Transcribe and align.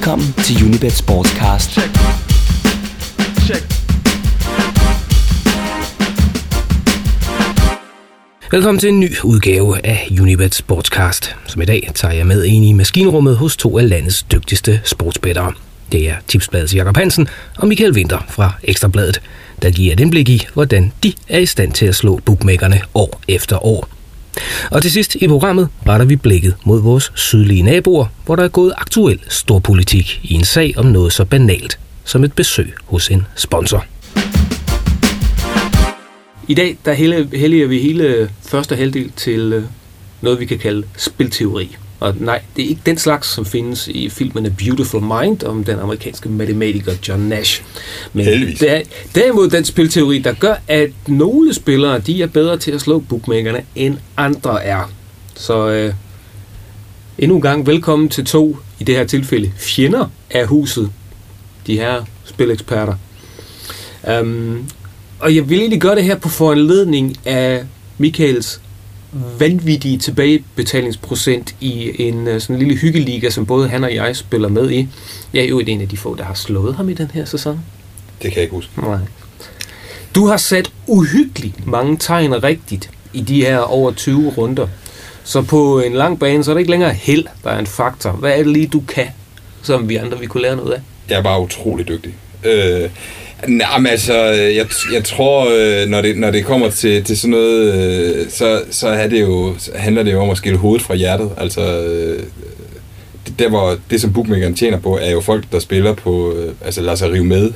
Velkommen 0.00 0.32
til 0.32 0.64
Unibet 0.64 0.92
Sportscast. 0.92 1.70
Check. 1.70 1.90
Check. 3.46 3.64
Velkommen 8.52 8.78
til 8.80 8.88
en 8.88 9.00
ny 9.00 9.20
udgave 9.24 9.86
af 9.86 10.08
Unibet 10.20 10.54
Sportscast, 10.54 11.36
som 11.46 11.62
i 11.62 11.64
dag 11.64 11.90
tager 11.94 12.14
jeg 12.14 12.26
med 12.26 12.44
ind 12.44 12.64
i 12.64 12.72
maskinrummet 12.72 13.36
hos 13.36 13.56
to 13.56 13.78
af 13.78 13.88
landets 13.88 14.22
dygtigste 14.22 14.80
sportsbættere. 14.84 15.52
Det 15.92 16.08
er 16.08 16.14
Tipsbladets 16.28 16.74
Jakob 16.74 16.96
Hansen 16.96 17.28
og 17.58 17.68
Michael 17.68 17.92
Winter 17.92 18.18
fra 18.28 18.52
Ekstrabladet, 18.62 19.22
der 19.62 19.70
giver 19.70 19.92
et 19.92 20.00
indblik 20.00 20.28
i, 20.28 20.46
hvordan 20.54 20.92
de 21.02 21.12
er 21.28 21.38
i 21.38 21.46
stand 21.46 21.72
til 21.72 21.86
at 21.86 21.94
slå 21.94 22.20
bookmakerne 22.24 22.80
år 22.94 23.20
efter 23.28 23.66
år. 23.66 23.99
Og 24.70 24.82
til 24.82 24.90
sidst 24.90 25.14
i 25.14 25.28
programmet 25.28 25.68
retter 25.88 26.06
vi 26.06 26.16
blikket 26.16 26.54
mod 26.64 26.82
vores 26.82 27.12
sydlige 27.14 27.62
naboer, 27.62 28.06
hvor 28.24 28.36
der 28.36 28.44
er 28.44 28.48
gået 28.48 28.72
aktuel 28.76 29.20
storpolitik 29.28 30.20
i 30.22 30.34
en 30.34 30.44
sag 30.44 30.74
om 30.76 30.86
noget 30.86 31.12
så 31.12 31.24
banalt 31.24 31.78
som 32.04 32.24
et 32.24 32.32
besøg 32.32 32.74
hos 32.84 33.08
en 33.08 33.26
sponsor. 33.36 33.84
I 36.48 36.54
dag 36.54 36.78
der 36.84 36.92
helliger 37.36 37.66
vi 37.66 37.78
hele 37.78 38.30
første 38.42 38.76
halvdel 38.76 39.12
til 39.16 39.52
øh, 39.52 39.64
noget, 40.20 40.40
vi 40.40 40.46
kan 40.46 40.58
kalde 40.58 40.86
spilteori. 40.96 41.76
Og 42.00 42.14
nej, 42.18 42.42
det 42.56 42.64
er 42.64 42.68
ikke 42.68 42.80
den 42.86 42.98
slags, 42.98 43.28
som 43.28 43.46
findes 43.46 43.88
i 43.88 44.08
filmen 44.08 44.46
A 44.46 44.48
Beautiful 44.58 45.02
Mind 45.02 45.42
om 45.42 45.64
den 45.64 45.78
amerikanske 45.78 46.28
matematiker 46.28 46.92
John 47.08 47.22
Nash. 47.22 47.62
Men 48.12 48.24
Heldigvis. 48.24 48.58
det 48.58 48.70
er 48.70 48.80
derimod 49.14 49.50
den 49.50 49.64
spilteori, 49.64 50.18
der 50.18 50.32
gør, 50.32 50.54
at 50.68 50.90
nogle 51.06 51.54
spillere 51.54 51.98
de 51.98 52.22
er 52.22 52.26
bedre 52.26 52.58
til 52.58 52.70
at 52.70 52.80
slå 52.80 52.98
bookmakerne, 52.98 53.64
end 53.74 53.96
andre 54.16 54.64
er. 54.64 54.92
Så 55.34 55.68
øh, 55.68 55.94
endnu 57.18 57.36
en 57.36 57.42
gang 57.42 57.66
velkommen 57.66 58.08
til 58.08 58.24
to, 58.24 58.56
i 58.78 58.84
det 58.84 58.96
her 58.96 59.04
tilfælde, 59.04 59.52
fjender 59.56 60.06
af 60.30 60.46
huset. 60.46 60.90
De 61.66 61.76
her 61.76 62.04
spileksperter. 62.24 62.94
Um, 64.20 64.68
og 65.18 65.36
jeg 65.36 65.48
vil 65.50 65.58
egentlig 65.58 65.80
gøre 65.80 65.94
det 65.94 66.04
her 66.04 66.16
på 66.16 66.28
foranledning 66.28 67.16
af 67.24 67.64
Michaels 67.98 68.60
vanvittige 69.12 69.98
tilbagebetalingsprocent 69.98 71.54
i 71.60 72.02
en 72.08 72.28
uh, 72.28 72.38
sådan 72.38 72.56
en 72.56 72.62
lille 72.62 72.76
hyggeliga, 72.76 73.30
som 73.30 73.46
både 73.46 73.68
han 73.68 73.84
og 73.84 73.94
jeg 73.94 74.16
spiller 74.16 74.48
med 74.48 74.70
i. 74.70 74.88
Jeg 75.34 75.44
er 75.44 75.48
jo 75.48 75.58
en 75.58 75.80
af 75.80 75.88
de 75.88 75.96
få, 75.96 76.14
der 76.14 76.24
har 76.24 76.34
slået 76.34 76.74
ham 76.74 76.88
i 76.88 76.94
den 76.94 77.10
her 77.14 77.24
sæson. 77.24 77.60
Det 78.22 78.30
kan 78.30 78.36
jeg 78.36 78.42
ikke 78.42 78.54
huske. 78.54 78.70
Nej. 78.80 78.98
Du 80.14 80.26
har 80.26 80.36
sat 80.36 80.70
uhyggeligt 80.86 81.66
mange 81.66 81.96
tegn 81.96 82.42
rigtigt 82.44 82.90
i 83.12 83.20
de 83.20 83.44
her 83.44 83.58
over 83.58 83.92
20 83.92 84.30
runder. 84.30 84.66
Så 85.24 85.42
på 85.42 85.80
en 85.80 85.92
lang 85.92 86.20
bane, 86.20 86.44
så 86.44 86.50
er 86.50 86.54
det 86.54 86.60
ikke 86.60 86.70
længere 86.70 86.92
held, 86.92 87.24
der 87.44 87.50
er 87.50 87.58
en 87.58 87.66
faktor. 87.66 88.10
Hvad 88.10 88.32
er 88.32 88.36
det 88.36 88.46
lige, 88.46 88.66
du 88.66 88.80
kan, 88.88 89.06
som 89.62 89.88
vi 89.88 89.96
andre 89.96 90.18
vi 90.18 90.26
kunne 90.26 90.42
lære 90.42 90.56
noget 90.56 90.72
af? 90.72 90.80
Jeg 91.08 91.18
er 91.18 91.22
bare 91.22 91.40
utrolig 91.40 91.88
dygtig. 91.88 92.14
Øh, 92.44 92.90
Nej, 93.48 93.78
men 93.78 93.86
altså, 93.86 94.14
jeg, 94.32 94.66
jeg 94.92 95.04
tror, 95.04 95.48
øh, 95.50 95.88
når 95.88 96.02
det, 96.02 96.16
når 96.16 96.30
det 96.30 96.44
kommer 96.44 96.70
til, 96.70 97.04
til 97.04 97.18
sådan 97.18 97.30
noget, 97.30 97.74
øh, 97.74 98.30
så, 98.30 98.62
så 98.70 98.88
er 98.88 99.08
det 99.08 99.20
jo, 99.20 99.54
handler 99.74 100.02
det 100.02 100.12
jo 100.12 100.20
om 100.20 100.30
at 100.30 100.36
skille 100.36 100.58
hovedet 100.58 100.86
fra 100.86 100.94
hjertet. 100.94 101.30
Altså, 101.36 101.60
øh, 101.60 102.22
det, 103.26 103.38
der 103.38 103.48
hvor 103.48 103.76
det, 103.90 104.00
som 104.00 104.12
bookmakeren 104.12 104.54
tjener 104.54 104.78
på, 104.78 104.98
er 105.02 105.10
jo 105.10 105.20
folk, 105.20 105.44
der 105.52 105.58
spiller 105.58 105.94
på, 105.94 106.34
altså 106.64 106.80
lader 106.80 106.94
sig 106.94 107.12
rive 107.12 107.24
med, 107.24 107.50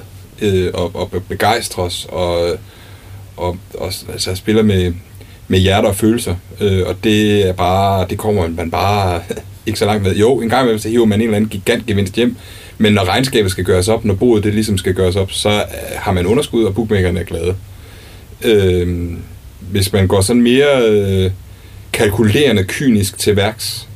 og, 0.74 0.90
og 0.94 1.10
begejstres, 1.28 2.06
og, 2.08 2.58
og, 3.36 3.56
og 3.74 3.92
altså, 4.12 4.34
spiller 4.34 4.62
med, 4.62 4.92
med 5.48 5.58
hjerter 5.58 5.88
og 5.88 5.96
følelser. 5.96 6.34
Og 6.86 6.96
det 7.04 7.48
er 7.48 7.52
bare, 7.52 8.06
det 8.10 8.18
kommer 8.18 8.48
man 8.48 8.70
bare 8.70 9.22
ikke 9.66 9.78
så 9.78 9.84
langt 9.84 10.02
med. 10.02 10.16
Jo, 10.16 10.40
en 10.40 10.48
gang 10.48 10.62
imellem, 10.62 10.78
så 10.78 10.88
hiver 10.88 11.04
man 11.04 11.20
en 11.20 11.24
eller 11.24 11.36
anden 11.36 11.50
gigant 11.50 11.86
gevinst 11.86 12.14
hjem, 12.14 12.36
men 12.78 12.92
når 12.92 13.08
regnskabet 13.08 13.50
skal 13.50 13.64
gøres 13.64 13.88
op, 13.88 14.04
når 14.04 14.14
boet 14.14 14.44
det 14.44 14.54
ligesom 14.54 14.78
skal 14.78 14.94
gøres 14.94 15.16
op, 15.16 15.32
så 15.32 15.50
øh, 15.50 15.62
har 15.96 16.12
man 16.12 16.26
underskud, 16.26 16.64
og 16.64 16.74
bookmakerne 16.74 17.20
er 17.20 17.24
glade. 17.24 17.54
Øh, 18.44 19.12
hvis 19.60 19.92
man 19.92 20.06
går 20.06 20.20
sådan 20.20 20.42
mere 20.42 20.88
øh, 20.88 21.30
kalkulerende, 21.92 22.64
kynisk 22.64 23.18
til 23.18 23.36
værks, 23.36 23.88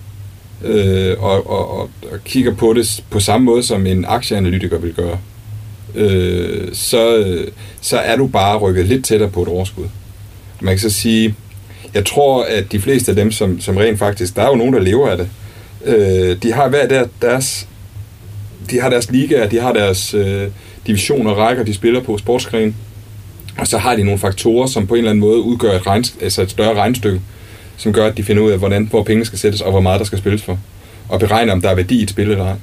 øh, 0.64 1.16
og, 1.18 1.50
og, 1.50 1.78
og, 1.78 1.90
og 2.12 2.18
kigger 2.24 2.54
på 2.54 2.72
det 2.72 3.04
på 3.10 3.20
samme 3.20 3.44
måde, 3.44 3.62
som 3.62 3.86
en 3.86 4.04
aktieanalytiker 4.08 4.78
vil 4.78 4.94
gøre, 4.94 5.18
øh, 5.94 6.68
så, 6.72 7.16
øh, 7.16 7.46
så 7.80 7.98
er 7.98 8.16
du 8.16 8.26
bare 8.26 8.58
rykket 8.58 8.86
lidt 8.86 9.04
tættere 9.04 9.30
på 9.30 9.42
et 9.42 9.48
overskud. 9.48 9.84
Man 10.60 10.74
kan 10.74 10.90
så 10.90 10.90
sige, 10.90 11.34
jeg 11.94 12.06
tror, 12.06 12.44
at 12.44 12.72
de 12.72 12.80
fleste 12.80 13.12
af 13.12 13.16
dem, 13.16 13.32
som, 13.32 13.60
som 13.60 13.76
rent 13.76 13.98
faktisk, 13.98 14.36
der 14.36 14.42
er 14.42 14.48
jo 14.48 14.54
nogen, 14.54 14.74
der 14.74 14.80
lever 14.80 15.08
af 15.08 15.16
det, 15.16 15.28
øh, 15.84 16.42
de 16.42 16.52
har 16.52 16.68
hver 16.68 16.88
der, 16.88 17.06
deres 17.22 17.68
de 18.70 18.80
har 18.80 18.90
deres 18.90 19.10
ligaer, 19.10 19.48
de 19.48 19.60
har 19.60 19.72
deres 19.72 20.14
øh, 20.14 20.48
divisioner 20.86 21.30
og 21.30 21.36
rækker, 21.36 21.64
de 21.64 21.74
spiller 21.74 22.00
på 22.00 22.18
sportsgren. 22.18 22.76
Og 23.58 23.66
så 23.66 23.78
har 23.78 23.96
de 23.96 24.04
nogle 24.04 24.18
faktorer, 24.18 24.66
som 24.66 24.86
på 24.86 24.94
en 24.94 24.98
eller 24.98 25.10
anden 25.10 25.20
måde 25.20 25.40
udgør 25.40 25.72
et, 25.72 25.86
regn, 25.86 26.04
altså 26.22 26.42
et 26.42 26.50
større 26.50 26.74
regnstykke, 26.74 27.20
som 27.76 27.92
gør, 27.92 28.06
at 28.06 28.16
de 28.16 28.22
finder 28.22 28.42
ud 28.42 28.50
af, 28.50 28.58
hvordan, 28.58 28.86
hvor 28.90 29.02
penge 29.02 29.24
skal 29.24 29.38
sættes, 29.38 29.60
og 29.60 29.70
hvor 29.70 29.80
meget 29.80 29.98
der 29.98 30.04
skal 30.04 30.18
spilles 30.18 30.42
for. 30.42 30.58
Og 31.08 31.20
beregner, 31.20 31.52
om 31.52 31.60
der 31.60 31.70
er 31.70 31.74
værdi 31.74 32.00
i 32.00 32.02
et 32.02 32.10
spil 32.10 32.30
eller 32.30 32.44
ej. 32.44 32.54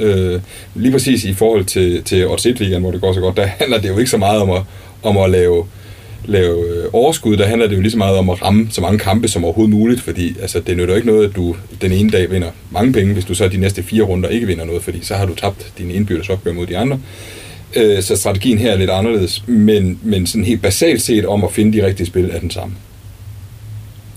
Øh, 0.00 0.40
lige 0.74 0.92
præcis 0.92 1.24
i 1.24 1.34
forhold 1.34 1.64
til, 1.64 2.02
til 2.02 2.28
odds 2.28 2.46
hvor 2.80 2.90
det 2.90 3.00
går 3.00 3.12
så 3.12 3.20
godt, 3.20 3.36
der 3.36 3.46
handler 3.46 3.80
det 3.80 3.88
jo 3.88 3.98
ikke 3.98 4.10
så 4.10 4.16
meget 4.16 4.40
om 4.42 4.50
at, 4.50 4.62
om 5.02 5.18
at 5.18 5.30
lave 5.30 5.66
lave 6.24 6.68
øh, 6.68 6.84
overskud, 6.92 7.36
der 7.36 7.46
handler 7.46 7.66
det 7.66 7.76
jo 7.76 7.80
lige 7.80 7.90
så 7.90 7.98
meget 7.98 8.18
om 8.18 8.30
at 8.30 8.42
ramme 8.42 8.66
så 8.70 8.80
mange 8.80 8.98
kampe 8.98 9.28
som 9.28 9.44
overhovedet 9.44 9.74
muligt, 9.74 10.00
fordi 10.00 10.36
altså, 10.40 10.60
det 10.60 10.76
nytter 10.76 10.96
ikke 10.96 11.06
noget, 11.06 11.28
at 11.28 11.36
du 11.36 11.56
den 11.80 11.92
ene 11.92 12.10
dag 12.10 12.30
vinder 12.30 12.50
mange 12.70 12.92
penge, 12.92 13.12
hvis 13.12 13.24
du 13.24 13.34
så 13.34 13.48
de 13.48 13.56
næste 13.56 13.82
fire 13.82 14.02
runder 14.02 14.28
ikke 14.28 14.46
vinder 14.46 14.64
noget, 14.64 14.82
fordi 14.82 15.04
så 15.04 15.14
har 15.14 15.26
du 15.26 15.34
tabt 15.34 15.72
din 15.78 15.90
indbyrdes 15.90 16.28
opgør 16.28 16.52
mod 16.52 16.66
de 16.66 16.78
andre. 16.78 17.00
Øh, 17.76 18.02
så 18.02 18.16
strategien 18.16 18.58
her 18.58 18.72
er 18.72 18.76
lidt 18.76 18.90
anderledes, 18.90 19.44
men, 19.46 19.98
men 20.02 20.26
sådan 20.26 20.44
helt 20.44 20.62
basalt 20.62 21.02
set 21.02 21.26
om 21.26 21.44
at 21.44 21.52
finde 21.52 21.78
de 21.78 21.86
rigtige 21.86 22.06
spil 22.06 22.30
er 22.32 22.40
den 22.40 22.50
samme. 22.50 22.74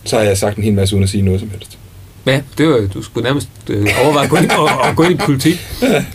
Så 0.04 0.18
har 0.18 0.24
jeg 0.24 0.38
sagt 0.38 0.58
en 0.58 0.64
hel 0.64 0.74
masse 0.74 0.96
uden 0.96 1.04
at 1.04 1.10
sige 1.10 1.22
noget 1.22 1.40
som 1.40 1.50
helst. 1.50 1.78
Ja, 2.26 2.42
det 2.58 2.68
var, 2.68 2.88
du 2.94 3.02
skulle 3.02 3.24
nærmest 3.24 3.50
øh, 3.70 3.88
overveje 4.04 4.24
at 4.24 4.30
gå 4.30 4.36
ind, 4.38 4.50
og, 4.50 4.64
og 4.64 4.96
gå 4.96 5.04
ind 5.04 5.14
i 5.14 5.18
politik. 5.18 5.68
Ja. 5.82 6.06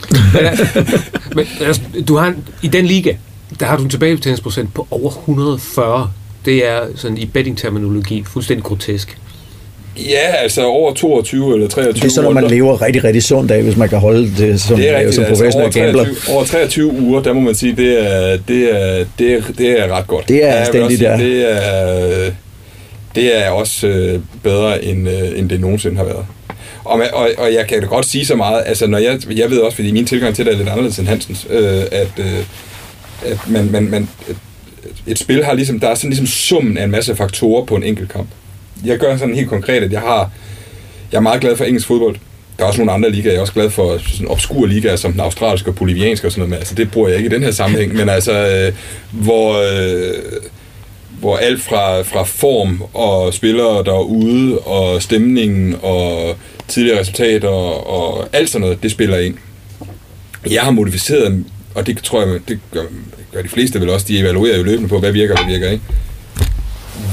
Men 1.35 1.45
altså, 1.61 1.81
du 2.07 2.15
har 2.15 2.27
en, 2.27 2.47
i 2.61 2.67
den 2.67 2.85
liga, 2.85 3.15
der 3.59 3.65
har 3.65 3.77
du 3.77 3.83
en 3.83 3.89
tilbagebetalingsprocent 3.89 4.73
på 4.73 4.87
over 4.91 5.09
140. 5.09 6.11
Det 6.45 6.67
er 6.67 6.79
sådan 6.95 7.17
i 7.17 7.25
betting-terminologi 7.25 8.23
fuldstændig 8.23 8.63
grotesk. 8.63 9.17
Ja, 9.97 10.35
altså 10.35 10.65
over 10.65 10.93
22 10.93 11.53
eller 11.53 11.67
23 11.67 11.93
Det 11.93 12.03
er 12.03 12.09
sådan, 12.09 12.33
når 12.33 12.41
man 12.41 12.49
lever 12.49 12.81
rigtig, 12.81 13.03
rigtig 13.03 13.23
sundt 13.23 13.51
af, 13.51 13.63
hvis 13.63 13.77
man 13.77 13.89
kan 13.89 13.99
holde 13.99 14.31
det 14.37 14.61
som, 14.61 14.75
det 14.75 14.89
er 14.89 14.97
rigtigt, 14.97 15.15
som 15.15 15.23
altså 15.23 15.43
professionel 15.43 15.65
altså 15.65 15.79
over 15.79 15.93
23, 15.93 16.03
gambler. 16.03 16.33
Over 16.33 16.45
23 16.45 16.91
uger, 17.01 17.21
der 17.21 17.33
må 17.33 17.39
man 17.39 17.55
sige, 17.55 17.75
det 17.75 18.13
er, 18.13 18.37
det 18.47 18.75
er, 18.75 19.05
det 19.19 19.33
er, 19.33 19.41
det 19.57 19.79
er 19.79 19.97
ret 19.97 20.07
godt. 20.07 20.27
Det 20.27 20.45
er 20.45 20.65
stændigt, 20.65 20.99
der. 20.99 21.17
Det 21.17 21.51
er, 21.51 22.31
det 23.15 23.37
er 23.37 23.49
også 23.49 23.87
øh, 23.87 24.19
bedre, 24.43 24.85
end, 24.85 25.09
øh, 25.09 25.39
end 25.39 25.49
det 25.49 25.59
nogensinde 25.59 25.97
har 25.97 26.03
været. 26.03 26.25
Og, 26.83 27.01
og, 27.13 27.29
og 27.37 27.53
jeg 27.53 27.67
kan 27.67 27.81
da 27.81 27.85
godt 27.85 28.05
sige 28.05 28.25
så 28.25 28.35
meget, 28.35 28.63
altså 28.65 28.87
når 28.87 28.97
jeg, 28.97 29.19
jeg 29.37 29.49
ved 29.49 29.57
også, 29.57 29.75
fordi 29.75 29.91
min 29.91 30.05
tilgang 30.05 30.35
til 30.35 30.45
det 30.45 30.53
er 30.53 30.57
lidt 30.57 30.69
anderledes 30.69 30.99
end 30.99 31.07
Hansens, 31.07 31.47
øh, 31.49 31.81
at 31.91 32.11
øh, 32.17 32.39
Øh, 33.25 33.31
at 33.31 33.49
man, 33.49 33.71
man, 33.71 33.89
man, 33.89 34.09
et, 35.07 35.19
spil 35.19 35.45
har 35.45 35.53
ligesom, 35.53 35.79
der 35.79 35.87
er 35.87 35.95
sådan 35.95 36.09
ligesom 36.09 36.27
summen 36.27 36.77
af 36.77 36.83
en 36.83 36.91
masse 36.91 37.15
faktorer 37.15 37.65
på 37.65 37.75
en 37.75 37.83
enkelt 37.83 38.09
kamp. 38.09 38.27
Jeg 38.85 38.99
gør 38.99 39.17
sådan 39.17 39.35
helt 39.35 39.49
konkret, 39.49 39.83
at 39.83 39.91
jeg 39.91 40.01
har, 40.01 40.31
jeg 41.11 41.17
er 41.17 41.21
meget 41.21 41.41
glad 41.41 41.57
for 41.57 41.65
engelsk 41.65 41.87
fodbold. 41.87 42.15
Der 42.57 42.63
er 42.63 42.67
også 42.67 42.79
nogle 42.79 42.91
andre 42.91 43.09
ligaer, 43.09 43.31
jeg 43.31 43.37
er 43.37 43.41
også 43.41 43.53
glad 43.53 43.69
for 43.69 43.97
sådan 43.97 44.27
obskure 44.27 44.69
ligaer, 44.69 44.95
som 44.95 45.11
den 45.11 45.21
australske 45.21 45.69
og 45.69 45.75
bolivianske 45.75 46.27
og 46.27 46.31
sådan 46.31 46.39
noget 46.39 46.49
men 46.49 46.57
Altså, 46.57 46.75
det 46.75 46.91
bruger 46.91 47.07
jeg 47.07 47.17
ikke 47.17 47.29
i 47.29 47.33
den 47.33 47.43
her 47.43 47.51
sammenhæng, 47.51 47.95
men 47.95 48.09
altså, 48.09 48.31
øh, 48.31 48.73
hvor, 49.11 49.53
øh, 49.53 50.13
hvor 51.19 51.37
alt 51.37 51.61
fra, 51.61 52.01
fra 52.01 52.23
form 52.23 52.83
og 52.93 53.33
spillere, 53.33 53.83
derude 53.83 54.59
og 54.59 55.01
stemningen 55.01 55.75
og 55.81 56.35
tidligere 56.67 56.99
resultater 56.99 57.47
og 57.47 58.27
alt 58.33 58.49
sådan 58.49 58.61
noget, 58.61 58.83
det 58.83 58.91
spiller 58.91 59.19
ind. 59.19 59.35
Jeg 60.51 60.61
har 60.61 60.71
modificeret 60.71 61.45
og 61.75 61.87
det 61.87 61.97
tror 62.03 62.25
jeg, 62.25 62.39
det 62.47 62.59
gør, 62.73 62.81
gør 63.33 63.41
de 63.41 63.49
fleste 63.49 63.79
vel 63.81 63.89
også, 63.89 64.05
de 64.09 64.19
evaluerer 64.19 64.57
jo 64.57 64.63
løbende 64.63 64.89
på, 64.89 64.99
hvad 64.99 65.11
virker 65.11 65.35
og 65.35 65.43
hvad 65.43 65.53
virker 65.53 65.71
ikke. 65.71 65.83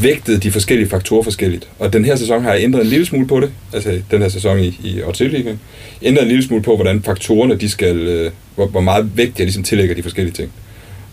Vægtet 0.02 0.42
de 0.42 0.50
forskellige 0.50 0.88
faktorer 0.88 1.22
forskelligt. 1.22 1.68
Og 1.78 1.92
den 1.92 2.04
her 2.04 2.16
sæson 2.16 2.42
har 2.42 2.52
jeg 2.52 2.62
ændret 2.62 2.82
en 2.82 2.86
lille 2.86 3.06
smule 3.06 3.26
på 3.26 3.40
det, 3.40 3.50
altså 3.72 4.00
den 4.10 4.22
her 4.22 4.28
sæson 4.28 4.58
i, 4.60 4.66
i 4.66 5.00
Ligaen. 5.20 5.60
ændret 6.02 6.22
en 6.22 6.28
lille 6.28 6.44
smule 6.44 6.62
på, 6.62 6.74
hvordan 6.76 7.02
faktorerne, 7.02 7.56
de 7.56 7.68
skal, 7.68 7.96
øh, 7.96 8.30
hvor, 8.54 8.66
hvor 8.66 8.80
meget 8.80 9.10
vægt 9.14 9.38
jeg 9.38 9.46
ligesom 9.46 9.62
tillægger 9.62 9.94
de 9.94 10.02
forskellige 10.02 10.34
ting. 10.34 10.50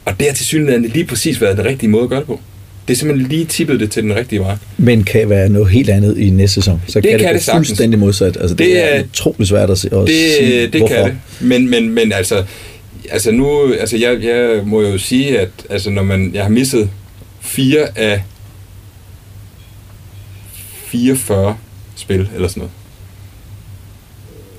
Og 0.06 0.20
det 0.20 0.28
har 0.28 0.34
til 0.34 0.46
synligheden 0.46 0.86
lige 0.86 1.06
præcis 1.06 1.42
været 1.42 1.58
den 1.58 1.66
rigtige 1.66 1.90
måde 1.90 2.04
at 2.04 2.10
gøre 2.10 2.20
det 2.20 2.28
på. 2.28 2.40
Det 2.88 2.94
er 2.94 2.98
simpelthen 2.98 3.30
lige 3.30 3.46
tippet 3.46 3.80
det 3.80 3.92
til 3.92 4.04
den 4.04 4.16
rigtige 4.16 4.40
vej. 4.40 4.56
Men 4.78 5.04
kan 5.04 5.30
være 5.30 5.50
noget 5.50 5.70
helt 5.70 5.90
andet 5.90 6.18
i 6.18 6.30
næste 6.30 6.54
sæson. 6.54 6.82
Så 6.88 7.02
det 7.02 7.10
kan, 7.10 7.20
kan 7.20 7.36
det, 7.36 7.46
det 7.46 7.54
fuldstændig 7.54 8.00
modsat. 8.00 8.38
Altså, 8.42 8.56
det, 8.56 8.66
det 8.66 8.96
er 8.96 9.04
utroligt 9.04 9.50
svært 9.50 9.70
at, 9.70 9.86
at 9.86 9.92
det, 9.92 10.34
sige, 10.40 10.62
Det 10.62 10.76
hvorfor. 10.76 10.96
kan 10.96 11.06
det. 11.06 11.16
Men, 11.40 11.70
men, 11.70 11.90
men 11.90 12.12
altså, 12.14 12.44
altså 13.12 13.32
nu, 13.32 13.74
altså 13.74 13.98
jeg, 13.98 14.24
jeg 14.24 14.62
må 14.66 14.82
jo 14.82 14.98
sige, 14.98 15.40
at 15.40 15.50
altså 15.70 15.90
når 15.90 16.04
man, 16.04 16.32
jeg 16.34 16.44
har 16.44 16.50
misset 16.50 16.90
fire 17.42 17.88
af 17.98 18.22
44 20.88 21.58
spil, 21.96 22.30
eller 22.36 22.48
sådan 22.48 22.60
noget, 22.62 22.72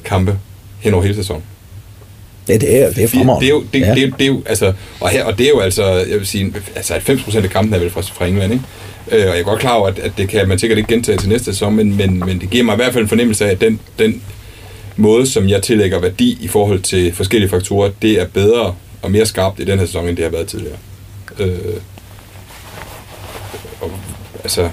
kampe, 0.05 0.39
hen 0.81 0.95
over 0.95 1.03
hele 1.03 1.15
sæsonen. 1.15 1.43
Det, 2.47 2.61
det 2.61 2.83
er, 2.83 2.93
det 2.93 3.05
er 3.05 3.09
fremragende. 3.09 3.47
Det 3.47 3.53
er 3.53 3.57
jo, 3.57 3.65
det, 3.73 3.81
Ja. 3.81 3.87
ja. 3.89 3.95
det, 3.95 4.03
jo- 4.07 4.13
det 4.19 4.23
er 4.23 4.27
jo, 4.27 4.43
altså, 4.47 4.73
og, 5.01 5.09
her, 5.09 5.25
og 5.25 5.39
det 5.39 5.47
er 5.47 5.51
jo 5.51 5.61
altså, 5.61 5.85
jeg 5.93 6.19
vil 6.19 6.27
sige, 6.27 6.53
altså 6.77 6.95
90% 6.95 7.37
af 7.37 7.51
kampen 7.51 7.75
er 7.75 7.79
vel 7.79 7.91
fra, 7.91 8.01
fra 8.01 8.27
England, 8.27 8.53
ikke? 8.53 8.65
Øh, 9.13 9.21
og 9.29 9.33
jeg 9.35 9.39
er 9.39 9.43
godt 9.45 9.61
klar 9.61 9.73
over, 9.75 9.89
at, 9.89 9.99
at 9.99 10.13
det 10.19 10.29
kan 10.29 10.49
man 10.49 10.59
sikkert 10.59 10.79
ikke 10.79 10.95
gentage 10.95 11.19
til 11.19 11.29
næste 11.29 11.45
sæson, 11.45 11.77
men, 11.77 11.97
men, 11.97 12.19
men 12.19 12.41
det 12.41 12.51
giver 12.51 12.65
mig 12.65 12.73
i 12.73 12.77
hvert 12.77 12.93
fald 12.93 13.03
en 13.03 13.09
fornemmelse 13.09 13.47
af, 13.47 13.51
at 13.51 13.61
den, 13.61 13.81
den 13.99 14.23
måde, 14.97 15.27
som 15.27 15.49
jeg 15.49 15.63
tillægger 15.63 16.01
værdi 16.01 16.39
i 16.41 16.49
forhold 16.49 16.81
til 16.81 17.15
forskellige 17.15 17.51
faktorer, 17.51 17.91
det 18.03 18.21
er 18.21 18.27
bedre 18.27 18.75
og 19.03 19.11
mere 19.11 19.27
skarpt 19.27 19.61
i 19.61 19.65
den 19.65 19.79
her 19.79 19.87
sæson, 19.87 20.09
end 20.09 20.17
det 20.17 20.25
har 20.25 20.33
været 20.33 20.49
tidligere. 20.49 20.77
Øh, 21.39 21.59
og, 23.81 23.91
altså, 24.43 24.71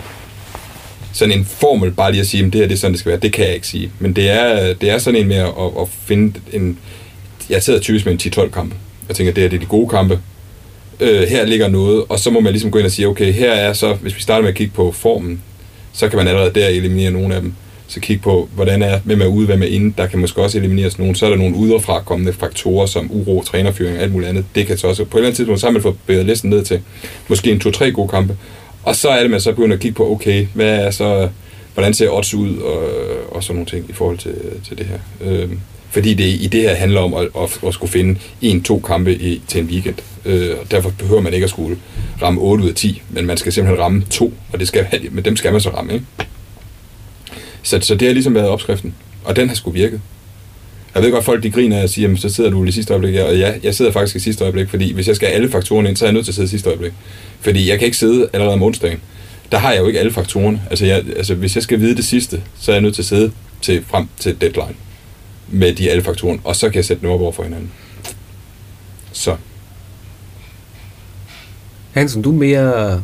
sådan 1.13 1.39
en 1.39 1.45
formel, 1.45 1.91
bare 1.91 2.11
lige 2.11 2.21
at 2.21 2.27
sige, 2.27 2.45
at 2.45 2.53
det 2.53 2.61
her 2.61 2.67
det 2.67 2.75
er 2.75 2.79
sådan, 2.79 2.91
det 2.91 2.99
skal 2.99 3.09
være, 3.09 3.19
det 3.19 3.33
kan 3.33 3.45
jeg 3.45 3.53
ikke 3.55 3.67
sige. 3.67 3.91
Men 3.99 4.13
det 4.13 4.29
er, 4.29 4.73
det 4.73 4.89
er 4.89 4.97
sådan 4.97 5.19
en 5.19 5.27
med 5.27 5.35
at, 5.35 5.47
at, 5.81 5.87
finde 6.05 6.39
en... 6.53 6.77
Jeg 7.49 7.63
sidder 7.63 7.79
typisk 7.79 8.05
med 8.05 8.13
en 8.13 8.33
10-12 8.33 8.49
kampe. 8.49 8.75
Jeg 9.07 9.15
tænker, 9.15 9.33
det 9.33 9.41
her 9.43 9.49
det 9.49 9.55
er 9.55 9.59
de 9.59 9.65
gode 9.65 9.89
kampe. 9.89 10.19
Øh, 10.99 11.27
her 11.27 11.45
ligger 11.45 11.67
noget, 11.67 12.03
og 12.09 12.19
så 12.19 12.29
må 12.29 12.39
man 12.39 12.51
ligesom 12.51 12.71
gå 12.71 12.77
ind 12.77 12.85
og 12.85 12.91
sige, 12.91 13.07
okay, 13.07 13.33
her 13.33 13.51
er 13.51 13.73
så, 13.73 13.93
hvis 13.93 14.15
vi 14.15 14.21
starter 14.21 14.41
med 14.41 14.49
at 14.49 14.55
kigge 14.55 14.73
på 14.73 14.91
formen, 14.91 15.41
så 15.93 16.09
kan 16.09 16.17
man 16.17 16.27
allerede 16.27 16.53
der 16.53 16.67
eliminere 16.67 17.11
nogle 17.11 17.35
af 17.35 17.41
dem. 17.41 17.53
Så 17.93 17.99
kigge 17.99 18.23
på, 18.23 18.49
hvordan 18.55 18.81
er, 18.81 18.99
hvem 18.99 19.21
er 19.21 19.25
ude, 19.25 19.45
hvem 19.45 19.61
er 19.61 19.67
inde. 19.67 19.93
Der 19.97 20.07
kan 20.07 20.19
måske 20.19 20.41
også 20.41 20.57
elimineres 20.57 20.99
nogen. 20.99 21.15
Så 21.15 21.25
er 21.25 21.29
der 21.29 21.37
nogle 21.37 21.55
udefra 21.55 22.01
kommende 22.01 22.33
faktorer, 22.33 22.85
som 22.85 23.11
uro, 23.11 23.43
trænerføring 23.43 23.97
og 23.97 24.03
alt 24.03 24.11
muligt 24.11 24.29
andet. 24.29 24.45
Det 24.55 24.67
kan 24.67 24.77
så 24.77 24.87
også, 24.87 25.05
på 25.05 25.17
et 25.17 25.19
eller 25.19 25.27
andet 25.27 25.35
tidspunkt, 25.35 25.61
så 25.61 25.67
har 25.67 25.71
man 25.71 25.81
fået 25.81 25.95
bedre 26.05 26.23
listen 26.23 26.49
ned 26.49 26.63
til 26.63 26.81
måske 27.27 27.51
en 27.51 27.59
to-tre 27.59 27.91
gode 27.91 28.07
kampe. 28.07 28.37
Og 28.83 28.95
så 28.95 29.09
er 29.09 29.21
det, 29.21 29.31
man 29.31 29.41
så 29.41 29.51
begynder 29.51 29.75
at 29.75 29.81
kigge 29.81 29.95
på, 29.95 30.11
okay, 30.11 30.47
hvad 30.53 30.79
er 30.79 30.91
så, 30.91 31.29
hvordan 31.73 31.93
ser 31.93 32.09
odds 32.09 32.33
ud, 32.33 32.57
og, 32.57 32.83
og 33.35 33.43
sådan 33.43 33.55
nogle 33.55 33.69
ting 33.69 33.89
i 33.89 33.93
forhold 33.93 34.17
til, 34.17 34.35
til 34.67 34.77
det 34.77 34.85
her. 34.85 34.99
Øhm, 35.21 35.59
fordi 35.89 36.13
det 36.13 36.23
i 36.23 36.49
det 36.51 36.61
her 36.61 36.75
handler 36.75 37.01
om 37.01 37.13
at, 37.13 37.27
at, 37.37 37.59
at 37.67 37.73
skulle 37.73 37.91
finde 37.91 38.19
en-to 38.41 38.79
kampe 38.79 39.15
i, 39.15 39.41
til 39.47 39.61
en 39.61 39.67
weekend. 39.67 39.95
Øh, 40.25 40.49
og 40.61 40.71
derfor 40.71 40.93
behøver 40.99 41.21
man 41.21 41.33
ikke 41.33 41.43
at 41.43 41.49
skulle 41.49 41.77
ramme 42.21 42.41
8 42.41 42.63
ud 42.63 42.69
af 42.69 42.75
10, 42.75 43.01
men 43.09 43.25
man 43.25 43.37
skal 43.37 43.51
simpelthen 43.53 43.83
ramme 43.83 44.03
to, 44.09 44.33
og 44.53 44.59
det 44.59 44.67
skal, 44.67 44.87
men 45.11 45.25
dem 45.29 45.35
skal 45.35 45.51
man 45.51 45.61
så 45.61 45.69
ramme, 45.69 45.93
ikke? 45.93 46.05
Så, 47.63 47.79
så 47.81 47.95
det 47.95 48.07
har 48.07 48.13
ligesom 48.13 48.35
været 48.35 48.47
opskriften, 48.47 48.95
og 49.23 49.35
den 49.35 49.47
har 49.47 49.55
sgu 49.55 49.71
virket. 49.71 50.01
Jeg 50.95 51.03
ved 51.03 51.11
godt, 51.11 51.25
folk 51.25 51.43
de 51.43 51.51
griner 51.51 51.83
og 51.83 51.89
siger, 51.89 52.03
jamen, 52.03 52.17
så 52.17 52.29
sidder 52.29 52.49
du 52.49 52.65
i 52.65 52.71
sidste 52.71 52.93
øjeblik. 52.93 53.15
Og 53.15 53.37
ja, 53.37 53.53
jeg 53.63 53.75
sidder 53.75 53.91
faktisk 53.91 54.15
i 54.15 54.19
sidste 54.19 54.43
øjeblik, 54.43 54.69
fordi 54.69 54.93
hvis 54.93 55.07
jeg 55.07 55.15
skal 55.15 55.27
have 55.27 55.35
alle 55.35 55.51
faktorerne 55.51 55.89
ind, 55.89 55.97
så 55.97 56.05
er 56.05 56.07
jeg 56.07 56.13
nødt 56.13 56.25
til 56.25 56.31
at 56.31 56.35
sidde 56.35 56.45
i 56.45 56.49
sidste 56.49 56.69
øjeblik. 56.69 56.93
Fordi 57.41 57.69
jeg 57.69 57.79
kan 57.79 57.85
ikke 57.85 57.97
sidde 57.97 58.29
allerede 58.33 58.53
om 58.53 58.63
onsdagen. 58.63 59.01
Der 59.51 59.57
har 59.57 59.71
jeg 59.71 59.81
jo 59.81 59.87
ikke 59.87 59.99
alle 59.99 60.13
faktorerne. 60.13 60.61
Altså, 60.69 60.85
jeg, 60.85 61.03
altså 61.17 61.35
hvis 61.35 61.55
jeg 61.55 61.63
skal 61.63 61.79
vide 61.79 61.95
det 61.95 62.05
sidste, 62.05 62.41
så 62.59 62.71
er 62.71 62.75
jeg 62.75 62.81
nødt 62.81 62.95
til 62.95 63.01
at 63.01 63.05
sidde 63.05 63.31
til, 63.61 63.83
frem 63.87 64.07
til 64.19 64.41
deadline 64.41 64.75
med 65.47 65.73
de 65.73 65.89
alle 65.89 66.03
faktorerne, 66.03 66.39
og 66.43 66.55
så 66.55 66.69
kan 66.69 66.75
jeg 66.75 66.85
sætte 66.85 67.01
dem 67.01 67.09
op 67.09 67.21
over 67.21 67.31
for 67.31 67.43
hinanden. 67.43 67.71
Så. 69.11 69.35
Hansen, 71.93 72.21
du 72.21 72.29
er 72.29 72.35
mere 72.35 73.03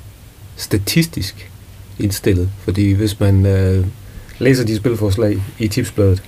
statistisk 0.55 1.51
indstillet, 1.99 2.49
fordi 2.63 2.91
hvis 2.91 3.19
man 3.19 3.45
øh, 3.45 3.85
læser 4.39 4.65
de 4.65 4.75
spilforslag 4.75 5.37
i 5.59 5.67
tipsbladet, 5.67 6.23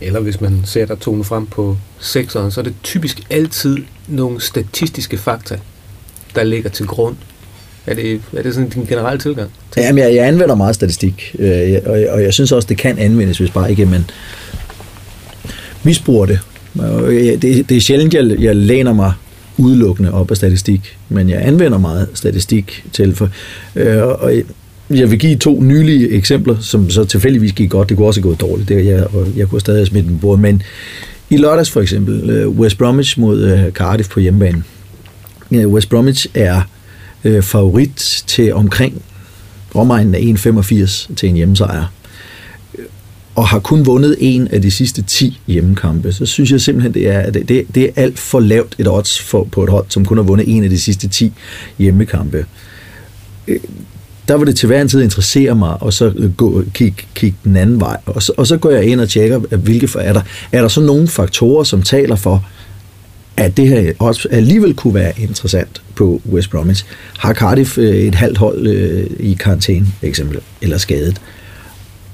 eller 0.00 0.20
hvis 0.20 0.40
man 0.40 0.62
ser 0.64 0.86
der 0.86 0.94
tone 0.94 1.24
frem 1.24 1.46
på 1.46 1.76
sekseren, 1.98 2.50
så 2.50 2.60
er 2.60 2.64
det 2.64 2.74
typisk 2.82 3.20
altid 3.30 3.78
nogle 4.08 4.40
statistiske 4.40 5.18
fakta, 5.18 5.58
der 6.34 6.42
ligger 6.42 6.70
til 6.70 6.86
grund. 6.86 7.16
Er 7.86 7.94
det, 7.94 8.20
er 8.32 8.42
det 8.42 8.54
sådan 8.54 8.68
din 8.68 8.86
generelle 8.86 9.18
tilgang? 9.18 9.50
Jamen, 9.76 10.04
jeg, 10.04 10.14
jeg 10.14 10.26
anvender 10.26 10.54
meget 10.54 10.74
statistik, 10.74 11.36
øh, 11.38 11.76
og, 11.86 11.92
og 12.08 12.22
jeg 12.22 12.34
synes 12.34 12.52
også, 12.52 12.68
det 12.68 12.78
kan 12.78 12.98
anvendes, 12.98 13.38
hvis 13.38 13.50
bare 13.50 13.70
ikke 13.70 13.86
man 13.86 14.04
misbruger 15.82 16.26
det. 16.26 16.40
Det, 17.42 17.68
det 17.68 17.76
er 17.76 17.80
sjældent, 17.80 18.14
jeg, 18.14 18.40
jeg 18.40 18.56
læner 18.56 18.92
mig 18.92 19.12
udelukkende 19.58 20.12
op 20.12 20.30
af 20.30 20.36
statistik, 20.36 20.98
men 21.08 21.28
jeg 21.28 21.46
anvender 21.46 21.78
meget 21.78 22.08
statistik 22.14 22.84
til. 22.92 23.14
For, 23.14 23.28
øh, 23.76 24.02
og 24.02 24.32
jeg- 24.90 25.10
vil 25.10 25.18
give 25.18 25.36
to 25.36 25.60
nylige 25.62 26.10
eksempler, 26.10 26.56
som 26.60 26.90
så 26.90 27.04
tilfældigvis 27.04 27.52
gik 27.52 27.70
godt. 27.70 27.88
Det 27.88 27.96
kunne 27.96 28.06
også 28.06 28.20
have 28.20 28.28
gået 28.28 28.40
dårligt. 28.40 28.68
Det, 28.68 28.86
jeg, 28.86 29.06
og 29.14 29.26
jeg 29.36 29.48
kunne 29.48 29.60
stadig 29.60 29.78
have 29.78 29.86
smidt 29.86 30.06
dem 30.06 30.18
bord. 30.18 30.38
Men 30.38 30.62
i 31.30 31.36
lørdags 31.36 31.70
for 31.70 31.80
eksempel, 31.80 32.30
øh, 32.30 32.48
West 32.48 32.78
Bromwich 32.78 33.20
mod 33.20 33.42
øh, 33.42 33.72
Cardiff 33.72 34.08
på 34.10 34.20
hjemmebane. 34.20 34.62
Øh, 35.52 35.68
West 35.68 35.88
Bromwich 35.88 36.26
er 36.34 36.62
øh, 37.24 37.42
favorit 37.42 38.22
til 38.26 38.54
omkring 38.54 39.02
omegnen 39.74 40.14
af 40.14 40.18
1,85 40.20 41.14
til 41.16 41.28
en 41.28 41.34
hjemmesejr, 41.34 41.84
og 43.34 43.48
har 43.48 43.58
kun 43.58 43.86
vundet 43.86 44.16
en 44.20 44.48
af 44.48 44.62
de 44.62 44.70
sidste 44.70 45.02
10 45.02 45.40
hjemmekampe, 45.46 46.12
så 46.12 46.26
synes 46.26 46.50
jeg 46.50 46.60
simpelthen, 46.60 46.94
det 46.94 47.08
er, 47.08 47.30
det, 47.30 47.66
det 47.74 47.82
er 47.84 47.88
alt 47.96 48.18
for 48.18 48.40
lavt 48.40 48.74
et 48.78 48.88
odds 48.88 49.20
for, 49.20 49.44
på 49.52 49.62
et 49.64 49.70
hold, 49.70 49.86
som 49.88 50.04
kun 50.04 50.16
har 50.16 50.24
vundet 50.24 50.56
en 50.56 50.64
af 50.64 50.70
de 50.70 50.78
sidste 50.80 51.08
10 51.08 51.32
hjemmekampe. 51.78 52.46
Der 54.28 54.36
vil 54.36 54.46
det 54.46 54.56
til 54.56 54.66
hver 54.66 54.80
en 54.80 54.88
tid 54.88 55.02
interessere 55.02 55.54
mig, 55.54 55.82
og 55.82 55.92
så 55.92 56.12
øh, 56.16 56.32
gå, 56.32 56.64
kigge 56.74 57.02
kig 57.14 57.34
den 57.44 57.56
anden 57.56 57.80
vej. 57.80 57.96
Og 58.06 58.22
så, 58.22 58.32
og 58.36 58.46
så 58.46 58.56
går 58.56 58.70
jeg 58.70 58.84
ind 58.84 59.00
og 59.00 59.08
tjekker, 59.08 59.38
hvilke 59.38 59.88
for, 59.88 60.00
er 60.00 60.12
der, 60.12 60.22
er 60.52 60.60
der 60.60 60.68
så 60.68 60.80
nogle 60.80 61.08
faktorer, 61.08 61.64
som 61.64 61.82
taler 61.82 62.16
for, 62.16 62.44
at 63.36 63.56
det 63.56 63.68
her 63.68 63.92
også 63.98 64.28
alligevel 64.30 64.74
kunne 64.74 64.94
være 64.94 65.12
interessant 65.18 65.82
på 65.94 66.22
West 66.30 66.50
Bromwich. 66.50 66.84
Har 67.18 67.34
Cardiff 67.34 67.78
øh, 67.78 67.96
et 67.96 68.14
halvt 68.14 68.38
hold 68.38 68.66
øh, 68.66 69.06
i 69.18 69.34
karantæne, 69.40 69.86
eksempel, 70.02 70.38
eller 70.62 70.78
skadet? 70.78 71.20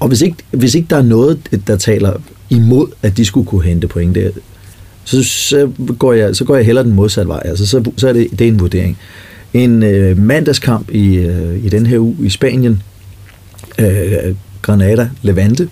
Og 0.00 0.08
hvis 0.08 0.22
ikke, 0.22 0.36
hvis 0.50 0.74
ikke 0.74 0.86
der 0.90 0.96
er 0.96 1.02
noget, 1.02 1.38
der 1.66 1.76
taler 1.76 2.12
imod, 2.50 2.86
at 3.02 3.16
de 3.16 3.24
skulle 3.24 3.46
kunne 3.46 3.62
hente 3.62 3.88
point 3.88 4.14
der, 4.14 4.30
så, 5.04 5.24
så, 5.24 5.70
går, 5.98 6.12
jeg, 6.12 6.36
så 6.36 6.44
går 6.44 6.56
jeg 6.56 6.66
hellere 6.66 6.84
den 6.84 6.92
modsatte 6.92 7.28
vej. 7.28 7.42
Altså, 7.44 7.66
så, 7.66 7.90
så 7.96 8.08
er 8.08 8.12
det, 8.12 8.28
det 8.30 8.40
er 8.40 8.48
en 8.48 8.60
vurdering. 8.60 8.98
En 9.54 9.82
øh, 9.82 10.18
mandagskamp 10.18 10.90
i, 10.90 11.14
øh, 11.16 11.64
i 11.64 11.68
den 11.68 11.86
her 11.86 11.98
uge 11.98 12.16
i 12.20 12.30
Spanien, 12.30 12.82
øh, 13.78 14.34
Granada, 14.62 15.10
Levante, 15.22 15.68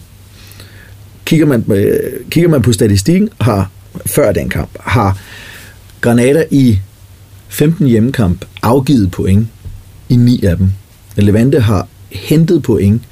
kigger 1.25 1.47
man, 1.47 1.65
øh, 1.73 1.91
kigger 2.31 2.51
man 2.51 2.63
på 2.63 2.73
statistikken, 2.73 3.29
har 3.41 3.71
før 4.07 4.33
den 4.33 4.49
kamp, 4.49 4.71
har 4.81 5.19
Granada 6.01 6.45
i 6.51 6.79
15 7.49 7.87
hjemmekamp 7.87 8.45
afgivet 8.63 9.11
point 9.11 9.47
i 10.09 10.17
9 10.17 10.45
af 10.45 10.57
dem. 10.57 10.71
Levante 11.17 11.61
har 11.61 11.89
hentet 12.11 12.63
point 12.63 13.03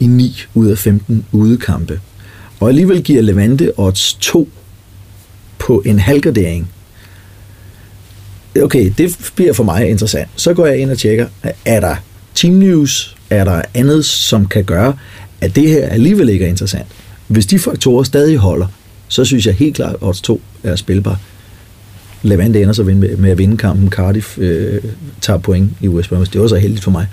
i 0.00 0.06
9 0.06 0.42
ud 0.54 0.66
af 0.66 0.78
15 0.78 1.24
udekampe. 1.32 2.00
Og 2.60 2.68
alligevel 2.68 3.02
giver 3.02 3.22
Levante 3.22 3.72
odds 3.76 4.14
2 4.20 4.48
på 5.58 5.82
en 5.86 5.98
halvgradering. 5.98 6.68
Okay, 8.62 8.92
det 8.98 9.30
bliver 9.34 9.52
for 9.52 9.64
mig 9.64 9.88
interessant. 9.88 10.28
Så 10.36 10.54
går 10.54 10.66
jeg 10.66 10.78
ind 10.78 10.90
og 10.90 10.98
tjekker, 10.98 11.26
er 11.64 11.80
der 11.80 11.96
team 12.34 12.54
news, 12.54 13.16
er 13.30 13.44
der 13.44 13.62
andet, 13.74 14.04
som 14.04 14.46
kan 14.46 14.64
gøre, 14.64 14.94
at 15.40 15.56
det 15.56 15.68
her 15.68 15.86
alligevel 15.86 16.28
ikke 16.28 16.44
er 16.44 16.48
interessant. 16.48 16.86
Hvis 17.26 17.46
de 17.46 17.58
faktorer 17.58 18.02
stadig 18.02 18.36
holder, 18.36 18.66
så 19.08 19.24
synes 19.24 19.46
jeg 19.46 19.54
helt 19.54 19.76
klart, 19.76 19.94
at 19.94 19.98
odds 20.00 20.20
2 20.20 20.40
er 20.62 20.76
spilbar. 20.76 21.20
Levante 22.22 22.62
ender 22.62 22.72
så 22.72 22.82
med, 22.82 23.16
med 23.16 23.30
at 23.30 23.38
vinde 23.38 23.56
kampen. 23.56 23.90
Cardiff 23.90 24.38
øh, 24.38 24.82
tager 25.20 25.38
point 25.38 25.70
i 25.80 25.88
West 25.88 26.08
Bromwich. 26.08 26.32
Det 26.32 26.40
var 26.40 26.48
så 26.48 26.56
heldigt 26.56 26.84
for 26.84 26.90
mig. 26.90 27.06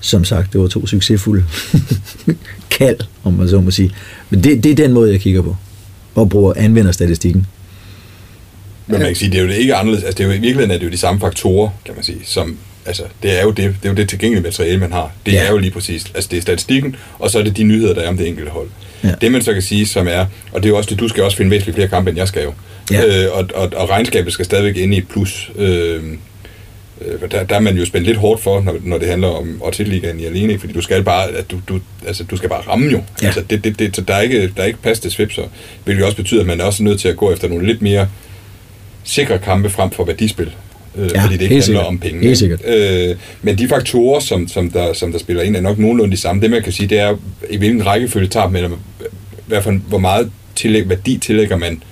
Som 0.00 0.24
sagt, 0.24 0.52
det 0.52 0.60
var 0.60 0.66
to 0.66 0.86
succesfulde 0.86 1.44
kald, 2.78 2.98
om 3.24 3.32
man 3.32 3.48
så 3.48 3.60
må 3.60 3.70
sige. 3.70 3.90
Men 4.30 4.44
det, 4.44 4.64
det 4.64 4.70
er 4.70 4.76
den 4.76 4.92
måde, 4.92 5.12
jeg 5.12 5.20
kigger 5.20 5.42
på. 5.42 5.56
Og 6.14 6.28
bruger 6.28 6.52
anvender 6.56 6.92
statistikken. 6.92 7.46
Men 8.86 8.98
man 8.98 9.08
kan 9.08 9.16
sige, 9.16 9.30
det 9.30 9.38
er 9.40 9.42
jo 9.44 9.48
ikke 9.50 9.74
anderledes. 9.74 10.04
Altså, 10.04 10.18
det 10.18 10.24
er 10.24 10.28
jo, 10.28 10.34
i 10.34 10.38
virkeligheden 10.38 10.70
er 10.70 10.78
det 10.78 10.84
jo 10.86 10.90
de 10.90 10.96
samme 10.96 11.20
faktorer, 11.20 11.70
kan 11.84 11.94
man 11.94 12.04
sige, 12.04 12.18
som 12.24 12.58
altså, 12.86 13.02
det 13.22 13.38
er 13.38 13.42
jo 13.42 13.48
det, 13.50 13.56
det, 13.56 13.76
er 13.82 13.88
jo 13.88 13.94
det 13.94 14.08
tilgængelige 14.08 14.42
materiale, 14.42 14.78
man 14.78 14.92
har. 14.92 15.12
Det 15.26 15.32
Ja. 15.32 15.42
er 15.46 15.50
jo 15.50 15.58
lige 15.58 15.70
præcis, 15.70 16.04
altså 16.14 16.28
det 16.30 16.36
er 16.36 16.40
statistikken, 16.42 16.96
og 17.18 17.30
så 17.30 17.38
er 17.38 17.42
det 17.42 17.56
de 17.56 17.62
nyheder, 17.64 17.94
der 17.94 18.00
er 18.02 18.08
om 18.08 18.16
det 18.16 18.28
enkelte 18.28 18.50
hold. 18.50 18.68
Ja. 19.04 19.08
Ja. 19.08 19.14
Det 19.20 19.32
man 19.32 19.42
så 19.42 19.52
kan 19.52 19.62
sige, 19.62 19.86
som 19.86 20.08
er, 20.10 20.26
og 20.52 20.62
det 20.62 20.64
er 20.64 20.70
jo 20.70 20.76
også 20.76 20.90
det, 20.90 20.98
du 21.00 21.08
skal 21.08 21.22
også 21.24 21.36
finde 21.36 21.50
væsentligt 21.50 21.74
flere 21.74 21.88
kampe, 21.88 22.10
end 22.10 22.18
jeg 22.18 22.28
skal 22.28 22.42
jo. 22.42 22.52
Ja. 22.90 23.24
Øh, 23.24 23.32
og, 23.32 23.48
og, 23.54 23.72
og 23.76 23.90
regnskabet 23.90 24.32
skal 24.32 24.44
stadigvæk 24.44 24.76
ind 24.76 24.94
i 24.94 24.98
et 24.98 25.08
plus. 25.08 25.50
Øh, 25.56 26.02
øh, 27.04 27.30
der, 27.30 27.44
der 27.44 27.54
er 27.56 27.60
man 27.60 27.76
jo 27.76 27.84
spændt 27.84 28.06
lidt 28.06 28.16
hårdt 28.18 28.42
for, 28.42 28.60
når, 28.60 28.76
når 28.82 28.98
det 28.98 29.08
handler 29.08 29.28
om 29.28 29.58
Ortigligaen 29.62 30.20
i 30.20 30.24
alene, 30.24 30.58
fordi 30.58 30.72
du 30.72 30.80
skal 30.80 31.02
bare, 31.02 31.28
at 31.28 31.50
du, 31.50 31.60
du, 31.68 31.80
altså, 32.06 32.24
du 32.24 32.36
skal 32.36 32.48
bare 32.48 32.60
ramme 32.68 32.90
jo. 32.90 33.02
Ja. 33.22 33.26
Altså, 33.26 33.42
det, 33.50 33.64
det, 33.64 33.78
det, 33.78 33.96
så 33.96 34.02
der 34.02 34.14
er 34.14 34.20
ikke, 34.20 34.52
der 34.56 34.62
er 34.62 34.66
ikke 34.66 34.82
plads 34.82 35.00
til 35.00 35.10
svipser, 35.10 35.42
hvilket 35.84 36.04
også 36.04 36.16
betyder, 36.16 36.40
at 36.40 36.46
man 36.46 36.60
er 36.60 36.64
også 36.64 36.82
nødt 36.82 37.00
til 37.00 37.08
at 37.08 37.16
gå 37.16 37.32
efter 37.32 37.48
nogle 37.48 37.66
lidt 37.66 37.82
mere 37.82 38.08
sikre 39.06 39.38
kampe 39.38 39.70
frem 39.70 39.90
for 39.90 40.04
værdispil. 40.04 40.50
Øh, 40.98 41.10
Ja, 41.14 41.22
fordi 41.22 41.34
det 41.34 41.42
ikke 41.42 41.46
handler 41.54 41.62
sikkert. 41.64 41.86
om 41.86 41.98
penge. 41.98 42.14
Helt 42.14 42.24
ikke? 42.24 42.36
sikkert. 42.36 42.60
Øh, 43.10 43.16
men 43.42 43.58
de 43.58 43.68
faktorer, 43.68 44.20
som, 44.20 44.48
som, 44.48 44.70
der, 44.70 44.92
som 44.92 45.12
der 45.12 45.18
spiller 45.18 45.42
ind, 45.42 45.56
er 45.56 45.60
nok 45.60 45.78
nogenlunde 45.78 46.16
de 46.16 46.20
samme. 46.20 46.42
Det 46.42 46.50
man 46.50 46.62
kan 46.62 46.72
sige, 46.72 46.86
det 46.86 46.98
er, 46.98 47.16
i 47.50 47.56
hvilken 47.56 47.86
rækkefølge 47.86 48.28
tager 48.28 48.48
man, 48.48 48.64
eller 48.64 48.76
hvert 49.46 49.64
fald, 49.64 49.80
hvor 49.88 49.98
meget 49.98 50.30
tillæg, 50.54 50.88
værdi 50.88 51.18
tillægger 51.18 51.56
man 51.56 51.82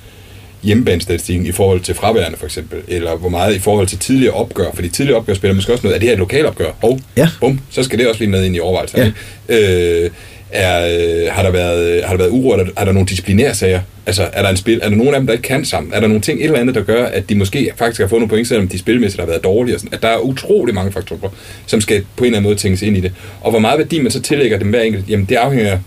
hjemmebanestatistikken 0.63 1.47
i 1.47 1.53
forhold 1.53 1.81
til 1.81 1.95
fraværende 1.95 2.39
for 2.39 2.45
eksempel, 2.45 2.79
eller 2.89 3.17
hvor 3.17 3.29
meget 3.29 3.55
i 3.57 3.59
forhold 3.59 3.87
til 3.87 3.99
tidligere 3.99 4.35
opgør, 4.35 4.71
fordi 4.75 4.89
tidligere 4.89 5.19
opgør 5.19 5.35
spiller 5.35 5.55
måske 5.55 5.73
også 5.73 5.87
noget, 5.87 5.95
er 5.95 5.99
det 6.01 6.09
her 6.09 6.13
et 6.13 6.19
lokalopgør? 6.19 6.71
Og 6.83 7.01
Ja. 7.17 7.29
bum, 7.41 7.61
så 7.71 7.83
skal 7.83 7.99
det 7.99 8.09
også 8.09 8.21
lige 8.21 8.31
med 8.31 8.45
ind 8.45 8.57
i 8.57 8.61
overvejelsen. 8.61 9.13
Ja. 9.49 10.03
Øh, 10.05 10.11
er, 10.55 10.87
øh, 10.87 11.33
har, 11.33 11.43
der 11.43 11.51
været, 11.51 11.97
øh, 11.97 12.03
har 12.05 12.11
der 12.11 12.19
været 12.19 12.31
uro? 12.31 12.51
Er 12.51 12.57
der, 12.57 12.65
er 12.77 12.85
der 12.85 12.93
nogle 12.93 13.09
disciplinære 13.09 13.55
sager? 13.55 13.81
Altså, 14.07 14.29
er 14.33 14.43
der, 14.43 14.49
en 14.49 14.57
spil, 14.57 14.81
er 14.83 14.89
der 14.89 14.97
nogen 14.97 15.15
af 15.15 15.21
dem, 15.21 15.27
der 15.27 15.33
ikke 15.33 15.43
kan 15.43 15.65
sammen? 15.65 15.93
Er 15.93 16.01
der 16.01 16.07
nogle 16.07 16.21
ting, 16.21 16.41
et 16.41 16.45
eller 16.45 16.59
andet, 16.59 16.75
der 16.75 16.83
gør, 16.83 17.05
at 17.05 17.29
de 17.29 17.35
måske 17.35 17.71
faktisk 17.77 18.01
har 18.01 18.09
fået 18.09 18.21
nogle 18.21 18.29
point, 18.29 18.49
selvom 18.49 18.69
de 18.69 18.79
spilmæssigt 18.79 19.21
har 19.21 19.27
været 19.27 19.45
dårlige? 19.45 19.77
Og 19.77 19.81
sådan, 19.81 19.95
at 19.95 20.03
der 20.03 20.09
er 20.09 20.19
utrolig 20.19 20.75
mange 20.75 20.93
faktorer, 20.93 21.31
som 21.67 21.81
skal 21.81 22.05
på 22.17 22.25
en 22.25 22.27
eller 22.27 22.39
anden 22.39 22.49
måde 22.49 22.59
tænkes 22.59 22.83
ind 22.83 22.97
i 22.97 23.01
det. 23.01 23.13
Og 23.41 23.51
hvor 23.51 23.61
meget 23.61 23.79
værdi 23.79 24.03
man 24.03 24.11
så 24.11 24.23
tillægger 24.23 24.59
dem 24.59 24.69
hver 24.69 24.81
enkelt, 24.81 25.09
jamen 25.09 25.27
det 25.27 25.35
afhænger 25.37 25.79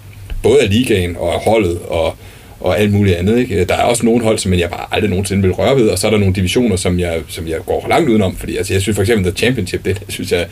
både 0.44 0.62
af 0.62 0.70
ligaen 0.70 1.16
og 1.20 1.34
af 1.34 1.40
holdet 1.40 1.80
og, 1.88 2.16
og 2.60 2.80
alt 2.80 2.94
muligt 2.94 3.16
andet. 3.16 3.38
Ikke? 3.40 3.66
Der 3.66 3.76
er 3.76 3.84
også 3.84 4.06
nogle 4.06 4.24
hold, 4.24 4.38
som 4.38 4.54
jeg 4.54 4.70
bare 4.70 4.86
aldrig 4.92 5.10
nogensinde 5.10 5.42
vil 5.42 5.52
røre 5.52 5.76
ved, 5.76 5.90
og 5.90 6.00
så 6.00 6.08
er 6.08 6.12
der 6.12 6.18
nogle 6.18 6.34
divisioner, 6.34 6.76
som 6.76 7.00
jeg, 7.00 7.20
som 7.28 7.48
jeg 7.48 7.58
går 7.66 7.86
langt 7.90 8.10
udenom, 8.10 8.36
fordi 8.36 8.58
altså, 8.58 8.74
jeg 8.74 8.82
synes 8.82 8.96
for 8.96 9.02
eksempel, 9.02 9.32
The 9.32 9.38
Championship, 9.38 9.86
det 9.86 10.02
synes 10.10 10.32
jeg, 10.32 10.46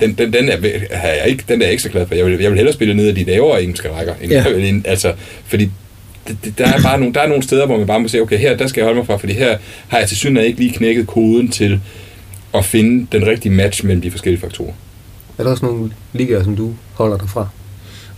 den, 0.00 0.12
den, 0.14 0.32
den, 0.32 0.48
er, 0.48 0.56
jeg 1.08 1.22
ikke, 1.26 1.44
den 1.48 1.60
er 1.60 1.64
jeg 1.64 1.70
ikke 1.70 1.82
så 1.82 1.88
glad 1.88 2.06
for. 2.06 2.14
Jeg 2.14 2.26
vil, 2.26 2.40
jeg 2.40 2.50
vil 2.50 2.56
hellere 2.58 2.74
spille 2.74 2.94
ned 2.94 3.08
af 3.08 3.14
de 3.14 3.24
lavere 3.24 3.62
engelske 3.62 3.90
rækker. 3.92 4.14
End, 4.22 4.32
Ja. 4.32 4.44
end, 4.48 4.86
altså, 4.86 5.12
fordi 5.46 5.70
der 6.58 6.66
er 6.66 6.82
bare 6.82 6.98
nogle, 6.98 7.14
der 7.14 7.20
er 7.20 7.28
nogle 7.28 7.42
steder, 7.42 7.66
hvor 7.66 7.76
man 7.78 7.86
bare 7.86 8.00
må 8.00 8.08
sige, 8.08 8.22
okay, 8.22 8.38
her 8.38 8.56
der 8.56 8.66
skal 8.66 8.80
jeg 8.80 8.84
holde 8.86 8.96
mig 8.98 9.06
fra, 9.06 9.16
fordi 9.16 9.32
her 9.32 9.58
har 9.88 9.98
jeg 9.98 10.08
til 10.08 10.16
synligheden 10.16 10.48
ikke 10.48 10.60
lige 10.60 10.72
knækket 10.72 11.06
koden 11.06 11.48
til 11.48 11.80
at 12.54 12.64
finde 12.64 13.06
den 13.12 13.26
rigtige 13.26 13.52
match 13.52 13.84
mellem 13.84 14.02
de 14.02 14.10
forskellige 14.10 14.40
faktorer. 14.40 14.72
Er 15.38 15.42
der 15.42 15.50
også 15.50 15.64
nogle 15.66 15.90
ligaer, 16.12 16.44
som 16.44 16.56
du 16.56 16.74
holder 16.94 17.18
dig 17.18 17.28
fra? 17.28 17.48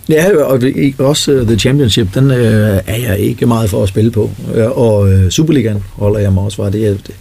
Ja, 0.09 0.37
og 0.37 0.63
også 0.99 1.33
uh, 1.33 1.47
The 1.47 1.59
Championship, 1.59 2.15
den 2.15 2.25
uh, 2.25 2.37
er 2.37 2.97
jeg 2.97 3.19
ikke 3.19 3.47
meget 3.47 3.71
for 3.71 3.83
at 3.83 3.89
spille 3.89 4.11
på. 4.11 4.31
Uh, 4.55 4.79
og 4.79 5.01
uh, 5.01 5.29
Superligaen 5.29 5.83
holder 5.93 6.21
jeg 6.21 6.33
mig 6.33 6.43
også 6.43 6.57
fra. 6.57 6.71
Det 6.71 6.87
er, 6.87 6.91
det, 6.91 7.15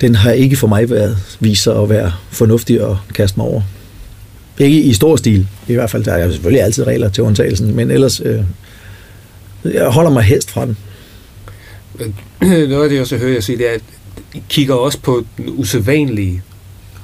den 0.00 0.14
har 0.14 0.30
ikke 0.30 0.56
for 0.56 0.66
mig 0.66 0.90
været 0.90 1.18
vist 1.40 1.62
sig 1.62 1.76
at 1.82 1.88
være 1.88 2.12
fornuftig 2.30 2.80
at 2.80 2.96
kaste 3.14 3.36
mig 3.36 3.46
over. 3.46 3.62
Ikke 4.58 4.82
i 4.82 4.92
stor 4.92 5.16
stil. 5.16 5.48
I 5.68 5.74
hvert 5.74 5.90
fald, 5.90 6.04
der 6.04 6.12
er 6.12 6.30
selvfølgelig 6.30 6.62
altid 6.62 6.86
regler 6.86 7.08
til 7.08 7.24
undtagelsen, 7.24 7.76
men 7.76 7.90
ellers, 7.90 8.20
uh, 8.20 8.44
jeg 9.64 9.88
holder 9.88 10.10
mig 10.10 10.22
helst 10.22 10.50
fra 10.50 10.66
den. 10.66 10.76
Noget 12.68 12.82
af 12.82 12.88
det, 12.88 12.92
jeg 12.92 13.00
også 13.00 13.16
hører 13.16 13.32
jer 13.32 13.40
sige, 13.40 13.58
det 13.58 13.68
er, 13.68 13.74
at 13.74 13.82
I 14.34 14.42
kigger 14.48 14.74
også 14.74 14.98
på 15.00 15.24
den 15.36 15.48
usædvanlige 15.48 16.42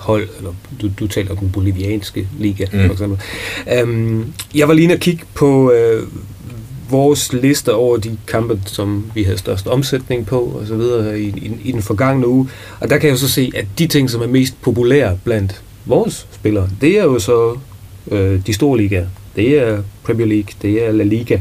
hold, 0.09 0.29
eller 0.39 0.55
du, 0.81 0.91
du 0.99 1.07
taler 1.07 1.31
om 1.31 1.37
den 1.37 1.51
bolivianske 1.51 2.29
liga, 2.39 2.65
mm. 2.73 2.87
For 2.87 2.93
eksempel. 2.93 3.19
Um, 3.83 4.35
jeg 4.55 4.69
var 4.69 4.75
lige 4.75 4.85
inde 4.85 4.95
og 4.95 5.01
kigge 5.01 5.25
på 5.35 5.73
uh, 5.73 6.09
vores 6.91 7.33
liste 7.33 7.75
over 7.75 7.97
de 7.97 8.17
kampe, 8.27 8.61
som 8.67 9.05
vi 9.15 9.23
havde 9.23 9.39
størst 9.39 9.67
omsætning 9.67 10.27
på, 10.27 10.41
og 10.41 10.67
så 10.67 10.77
videre, 10.77 11.21
i, 11.21 11.27
i, 11.27 11.53
i 11.65 11.73
den 11.73 11.83
forgangne 11.83 12.29
uge. 12.29 12.49
Og 12.81 12.91
der 12.91 12.99
kan 12.99 13.11
jeg 13.11 13.19
så 13.19 13.29
se, 13.29 13.53
at 13.55 13.67
de 13.79 13.87
ting, 13.87 14.11
som 14.11 14.23
er 14.23 14.27
mest 14.27 14.63
populære 14.63 15.19
blandt 15.25 15.63
vores 15.87 16.27
spillere, 16.31 16.69
det 16.81 16.99
er 16.99 17.05
jo 17.05 17.19
så 17.19 17.57
øh, 18.11 18.41
de 18.47 18.53
store 18.53 18.79
ligaer. 18.79 19.07
Det 19.37 19.59
er 19.59 19.83
Premier 20.05 20.27
League, 20.27 20.51
det 20.63 20.87
er 20.87 20.93
La 20.93 21.05
Liga. 21.05 21.39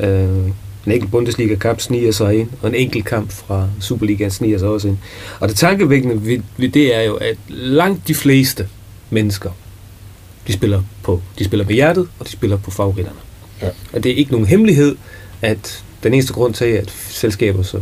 Øh, 0.00 0.50
en 0.86 0.92
enkelt 0.92 1.10
Bundesliga-kamp 1.10 1.80
sniger 1.80 2.12
sig 2.12 2.38
ind, 2.38 2.48
og 2.62 2.68
en 2.68 2.74
enkelt 2.74 3.04
kamp 3.04 3.32
fra 3.32 3.68
Superligaen 3.80 4.30
sniger 4.30 4.58
sig 4.58 4.68
også 4.68 4.88
ind. 4.88 4.98
Og 5.40 5.48
det 5.48 5.56
tankevækkende 5.56 6.26
ved, 6.26 6.40
ved 6.56 6.68
det 6.68 6.94
er 6.94 7.02
jo, 7.02 7.14
at 7.14 7.36
langt 7.48 8.08
de 8.08 8.14
fleste 8.14 8.68
mennesker, 9.10 9.50
de 10.46 10.52
spiller, 10.52 10.82
på, 11.02 11.22
de 11.38 11.44
spiller 11.44 11.66
med 11.66 11.74
hjertet, 11.74 12.08
og 12.18 12.26
de 12.26 12.30
spiller 12.30 12.56
på 12.56 12.70
favoritterne. 12.70 13.18
Ja. 13.62 13.68
Og 13.92 14.04
det 14.04 14.12
er 14.12 14.16
ikke 14.16 14.32
nogen 14.32 14.46
hemmelighed, 14.46 14.96
at 15.42 15.84
den 16.02 16.14
eneste 16.14 16.32
grund 16.32 16.54
til, 16.54 16.64
at 16.64 16.90
selskaber 17.08 17.62
som 17.62 17.80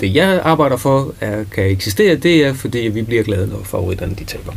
det, 0.00 0.14
jeg 0.14 0.40
arbejder 0.44 0.76
for, 0.76 1.14
er, 1.20 1.44
kan 1.44 1.64
eksistere, 1.64 2.16
det 2.16 2.44
er, 2.44 2.54
fordi 2.54 2.78
vi 2.78 3.02
bliver 3.02 3.22
glade, 3.22 3.46
når 3.46 3.60
favoritterne 3.64 4.14
de 4.18 4.24
taber. 4.24 4.52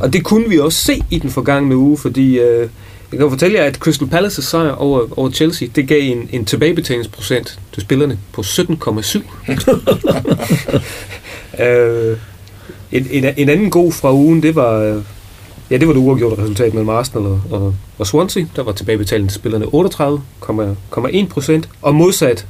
Og 0.00 0.12
det 0.12 0.24
kunne 0.24 0.48
vi 0.48 0.58
også 0.58 0.78
se 0.78 1.02
i 1.10 1.18
den 1.18 1.30
forgangne 1.30 1.76
uge, 1.76 1.98
fordi 1.98 2.38
øh, 2.38 2.68
jeg 3.12 3.18
kan 3.18 3.30
fortælle 3.30 3.58
jer, 3.58 3.64
at 3.64 3.74
Crystal 3.74 4.08
Palace's 4.08 4.42
sejr 4.42 4.70
over, 4.70 5.18
over 5.18 5.30
Chelsea, 5.30 5.68
det 5.74 5.88
gav 5.88 6.00
en, 6.02 6.28
en 6.32 6.44
tilbagebetalingsprocent 6.44 7.58
til 7.72 7.82
spillerne 7.82 8.18
på 8.32 8.40
17,7. 8.40 9.22
øh, 11.64 12.16
en, 12.92 13.06
en, 13.10 13.24
en 13.36 13.48
anden 13.48 13.70
god 13.70 13.92
fra 13.92 14.12
ugen, 14.12 14.42
det 14.42 14.54
var, 14.54 15.02
ja, 15.70 15.76
det 15.76 15.88
var 15.88 15.94
det 15.94 16.00
uafgjorte 16.00 16.42
resultat 16.42 16.74
mellem 16.74 16.88
Arsenal 16.88 17.26
og, 17.26 17.40
og, 17.50 17.74
og 17.98 18.06
Swansea. 18.06 18.44
Der 18.56 18.62
var 18.62 18.72
tilbagebetaling 18.72 19.30
til 19.30 19.34
spillerne 19.34 19.64
38,1 19.64 21.28
procent, 21.28 21.68
og 21.82 21.94
modsat 21.94 22.46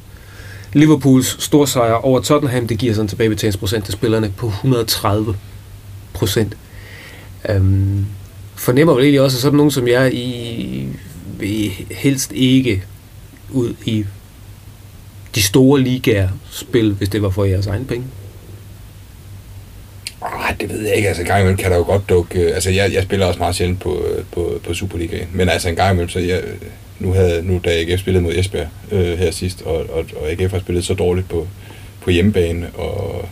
Liverpools 0.73 1.45
storsejr 1.45 1.93
over 1.93 2.21
Tottenham, 2.21 2.67
det 2.67 2.79
giver 2.79 2.95
sådan 2.95 3.05
en 3.05 3.09
tilbagebetalingsprocent 3.09 3.85
til 3.85 3.93
spillerne 3.93 4.33
på 4.37 4.47
130 4.47 5.37
procent. 6.13 6.57
Øhm, 7.49 8.07
fornemmer 8.61 8.95
vel 8.95 9.03
egentlig 9.03 9.21
også, 9.21 9.37
at 9.37 9.43
sådan 9.43 9.57
nogen 9.57 9.71
som 9.71 9.89
jeg, 9.89 10.15
I 10.15 10.89
vil 11.39 11.73
helst 11.91 12.33
ikke 12.33 12.83
ud 13.51 13.75
i 13.85 14.05
de 15.35 15.43
store 15.43 15.81
ligaer 15.81 16.29
spil, 16.51 16.93
hvis 16.93 17.09
det 17.09 17.23
var 17.23 17.31
for 17.31 17.45
jeres 17.45 17.67
egen 17.67 17.85
penge. 17.85 18.07
Ah, 20.23 20.55
det 20.61 20.69
ved 20.69 20.87
jeg 20.87 20.97
ikke. 20.97 21.09
Altså, 21.09 21.23
en 21.23 21.29
gang 21.29 21.41
imellem 21.41 21.57
kan 21.57 21.71
der 21.71 21.77
jo 21.77 21.83
godt 21.83 22.09
dukke... 22.09 22.41
Øh, 22.41 22.55
altså, 22.55 22.71
jeg, 22.71 22.93
jeg 22.93 23.03
spiller 23.03 23.27
også 23.27 23.39
meget 23.39 23.55
sjældent 23.55 23.81
på, 23.81 24.05
øh, 24.05 24.25
på, 24.33 24.61
på 24.65 24.75
Superligaen. 24.75 25.29
Men 25.33 25.49
altså, 25.49 25.69
en 25.69 25.77
gang 25.77 25.91
imellem, 25.91 26.09
så 26.09 26.19
jeg... 26.19 26.43
Nu, 26.99 27.13
havde, 27.13 27.43
nu 27.43 27.61
da 27.65 27.71
AGF 27.71 28.01
spillede 28.01 28.23
mod 28.23 28.33
Esbjerg 28.35 28.69
øh, 28.93 29.19
her 29.19 29.31
sidst, 29.31 29.63
og, 29.63 29.75
og, 29.75 30.05
og 30.17 30.31
AGF 30.31 30.53
har 30.53 30.61
spillet 30.61 30.85
så 30.85 30.95
dårligt 30.95 31.29
på, 31.29 31.49
på 32.01 32.11
hjemmebane, 32.11 32.71
og, 32.75 33.29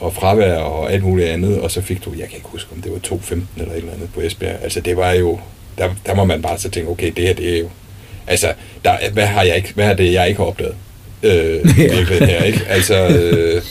og 0.00 0.14
fravær 0.14 0.56
og 0.56 0.92
alt 0.92 1.02
muligt 1.02 1.28
andet, 1.28 1.60
og 1.60 1.70
så 1.70 1.82
fik 1.82 2.04
du, 2.04 2.10
jeg 2.10 2.28
kan 2.28 2.36
ikke 2.36 2.48
huske, 2.48 2.70
om 2.76 2.82
det 2.82 2.92
var 2.92 2.98
2-15 2.98 3.34
eller 3.56 3.72
et 3.72 3.78
eller 3.78 3.92
andet 3.92 4.08
på 4.14 4.20
Esbjerg. 4.20 4.56
Altså, 4.62 4.80
det 4.80 4.96
var 4.96 5.12
jo... 5.12 5.38
Der, 5.78 5.90
der 6.06 6.14
må 6.14 6.24
man 6.24 6.42
bare 6.42 6.58
så 6.58 6.70
tænke, 6.70 6.90
okay, 6.90 7.12
det 7.16 7.26
her, 7.26 7.34
det 7.34 7.54
er 7.54 7.60
jo... 7.60 7.68
Altså, 8.26 8.52
der, 8.84 8.92
hvad, 9.12 9.26
har 9.26 9.42
jeg 9.42 9.56
ikke, 9.56 9.72
hvad 9.74 9.86
er 9.86 9.94
det, 9.94 10.12
jeg 10.12 10.28
ikke 10.28 10.38
har 10.38 10.46
opdaget? 10.46 10.74
Øh, 11.22 11.76
virkeligheden 11.76 12.28
her, 12.28 12.42
ikke? 12.42 12.60
Altså... 12.68 13.08
Øh, 13.08 13.62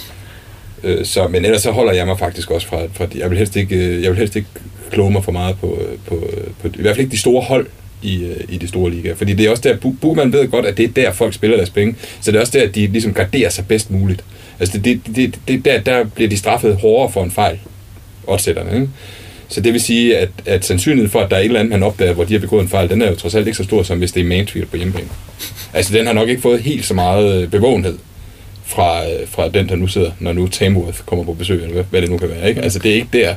Øh, 0.84 1.06
så, 1.06 1.28
men 1.28 1.46
ellers 1.46 1.62
så 1.62 1.72
holder 1.72 1.94
jeg 1.94 2.06
mig 2.06 2.20
faktisk 2.20 2.52
også 2.52 2.68
fra, 2.68 2.80
fra 2.94 3.08
jeg 3.16 3.30
vil 3.30 3.38
helst 3.38 3.56
ikke, 3.56 3.76
øh, 3.76 4.04
jeg 4.04 4.12
vil 4.12 4.18
helst 4.18 4.36
ikke 4.36 4.50
kloge 4.92 5.12
mig 5.12 5.24
for 5.24 5.32
meget 5.32 5.56
på, 5.60 5.78
øh, 5.82 5.98
på, 6.08 6.16
øh, 6.16 6.48
på, 6.62 6.68
i 6.68 6.82
hvert 6.82 6.96
fald 6.96 7.06
ikke 7.06 7.12
de 7.12 7.20
store 7.20 7.42
hold 7.42 7.68
i, 8.02 8.24
øh, 8.24 8.38
i 8.50 8.58
de 8.58 8.68
store 8.68 8.92
ligaer. 8.92 9.16
Fordi 9.16 9.34
det 9.34 9.46
er 9.46 9.50
også 9.50 9.64
der, 9.64 9.76
Bu- 9.76 10.30
ved 10.32 10.48
godt, 10.48 10.66
at 10.66 10.78
det 10.78 10.86
er 10.86 10.90
der, 11.04 11.12
folk 11.12 11.34
spiller 11.34 11.58
deres 11.58 11.70
penge. 11.70 11.96
Så 12.22 12.32
det 12.32 12.38
er 12.38 12.42
også 12.42 12.58
der, 12.58 12.64
at 12.64 12.76
de 12.76 12.88
ligesom 12.88 13.14
garderer 13.14 13.50
sig 13.50 13.66
bedst 13.68 13.92
muligt. 13.92 14.24
Altså 14.60 14.78
det, 14.78 15.02
det, 15.06 15.16
det, 15.16 15.40
det 15.48 15.66
der, 15.66 15.80
der 15.82 16.04
bliver 16.04 16.30
de 16.30 16.38
straffet 16.38 16.76
hårdere 16.76 17.12
for 17.12 17.24
en 17.24 17.32
fejl, 17.32 17.60
oddsætterne, 18.28 18.74
ikke? 18.76 18.90
Så 19.52 19.62
det 19.62 19.74
vil 19.74 19.82
sige, 19.82 20.18
at, 20.18 20.30
at 20.46 20.66
sandsynligheden 20.66 21.12
for, 21.12 21.20
at 21.20 21.30
der 21.30 21.36
er 21.36 21.40
et 21.40 21.46
eller 21.46 21.60
andet, 21.60 21.72
man 21.72 21.84
opdager, 21.84 22.14
hvor 22.14 22.24
de 22.24 22.34
har 22.34 22.40
begået 22.40 22.62
en 22.62 22.70
fejl, 22.70 22.90
den 22.90 23.02
er 23.02 23.10
jo 23.10 23.16
trods 23.16 23.36
alt 23.36 23.48
ikke 23.48 23.58
så 23.58 23.64
stor, 23.64 23.84
som 23.84 23.98
hvis 23.98 24.12
det 24.12 24.22
er 24.22 24.26
Mansfield 24.26 24.68
på 24.68 24.78
hjemmebane. 24.78 25.08
Altså 25.74 25.94
den 25.94 26.06
har 26.06 26.14
nok 26.14 26.30
ikke 26.30 26.42
fået 26.42 26.62
helt 26.62 26.86
så 26.86 26.94
meget 26.94 27.42
øh, 27.44 27.50
bevågenhed 27.50 27.98
fra, 28.66 29.10
øh, 29.10 29.28
fra 29.28 29.50
den, 29.50 29.70
der 29.70 29.76
nu 29.76 29.88
sidder, 29.88 30.12
når 30.20 30.34
nu 30.34 30.48
Tamworth 30.48 31.00
kommer 31.06 31.26
på 31.26 31.34
besøg, 31.34 31.62
eller 31.62 31.74
hvad, 31.74 31.84
hvad 31.90 32.02
det 32.02 32.10
nu 32.10 32.18
kan 32.18 32.30
være. 32.30 32.50
Ikke? 32.50 32.62
Altså, 32.62 32.80
det 32.80 32.92
er 32.92 32.96
ikke 32.96 33.08
der. 33.14 33.36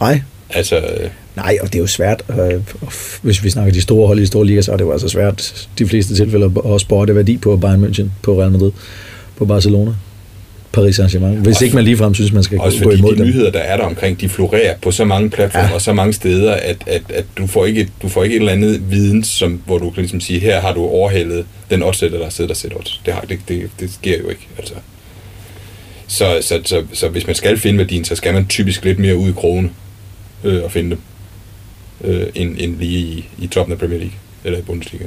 Nej, 0.00 0.20
Altså, 0.54 0.76
øh, 0.76 1.10
Nej, 1.36 1.58
og 1.62 1.66
det 1.68 1.74
er 1.74 1.78
jo 1.80 1.86
svært, 1.86 2.22
øh, 2.40 2.60
hvis 3.22 3.44
vi 3.44 3.50
snakker 3.50 3.72
de 3.72 3.80
store 3.80 4.06
hold 4.06 4.18
i 4.18 4.22
de 4.22 4.26
store 4.26 4.46
liga, 4.46 4.62
så 4.62 4.72
er 4.72 4.76
det 4.76 4.84
jo 4.84 4.92
altså 4.92 5.08
svært 5.08 5.68
de 5.78 5.86
fleste 5.86 6.14
tilfælde 6.14 6.52
at 6.74 6.80
spotte 6.80 7.14
værdi 7.14 7.36
på 7.36 7.56
Bayern 7.56 7.84
München, 7.84 8.04
på 8.22 8.40
Real 8.40 8.50
Madrid, 8.50 8.72
på 9.36 9.44
Barcelona, 9.46 9.92
Paris 10.72 10.98
Saint-Germain. 11.00 11.36
Hvis 11.36 11.48
Også- 11.48 11.64
ikke 11.64 11.74
man 11.76 11.84
ligefrem 11.84 12.14
synes, 12.14 12.32
man 12.32 12.42
skal 12.42 12.60
også 12.60 12.84
gå 12.84 12.90
imod 12.90 13.12
de 13.12 13.18
dem. 13.18 13.26
nyheder, 13.26 13.50
der 13.50 13.58
er 13.58 13.76
der 13.76 13.84
omkring, 13.84 14.20
de 14.20 14.28
florerer 14.28 14.74
på 14.82 14.90
så 14.90 15.04
mange 15.04 15.30
platforme 15.30 15.66
Ja. 15.68 15.74
og 15.74 15.80
så 15.82 15.92
mange 15.92 16.12
steder, 16.12 16.52
at, 16.54 16.76
at, 16.86 17.02
at 17.08 17.24
du, 17.38 17.46
får 17.46 17.66
ikke, 17.66 17.88
du 18.02 18.08
får 18.08 18.24
ikke 18.24 18.36
et 18.36 18.40
eller 18.40 18.52
andet 18.52 18.90
viden, 18.90 19.24
som, 19.24 19.62
hvor 19.66 19.78
du 19.78 19.90
kan 19.90 20.00
ligesom 20.02 20.20
sige, 20.20 20.40
her 20.40 20.60
har 20.60 20.72
du 20.74 20.84
overhældet 20.84 21.44
den 21.70 21.82
oddsætter, 21.82 22.18
der 22.18 22.28
sidder 22.30 22.48
der 22.48 22.54
sætter 22.54 22.76
odds. 22.78 23.00
Det, 23.06 23.14
har, 23.14 23.20
det, 23.20 23.38
det, 23.48 23.70
det 23.80 23.90
sker 23.92 24.18
jo 24.18 24.28
ikke. 24.28 24.48
Altså. 24.58 24.74
Så, 26.06 26.38
så, 26.40 26.60
så, 26.64 26.82
så, 26.92 27.08
hvis 27.08 27.26
man 27.26 27.36
skal 27.36 27.58
finde 27.58 27.78
værdien, 27.78 28.04
så 28.04 28.14
skal 28.16 28.34
man 28.34 28.46
typisk 28.46 28.84
lidt 28.84 28.98
mere 28.98 29.16
ud 29.16 29.28
i 29.28 29.32
krogene 29.32 29.70
øh, 30.44 30.64
og 30.64 30.72
finde 30.72 30.90
dem, 30.90 31.00
øh, 32.04 32.26
end, 32.34 32.56
end 32.58 32.76
lige 32.76 32.98
i, 32.98 33.28
i 33.38 33.46
toppen 33.46 33.72
af 33.72 33.78
Premier 33.78 33.98
League 33.98 34.14
eller 34.44 34.58
i 34.58 34.62
Bundesliga. 34.62 35.04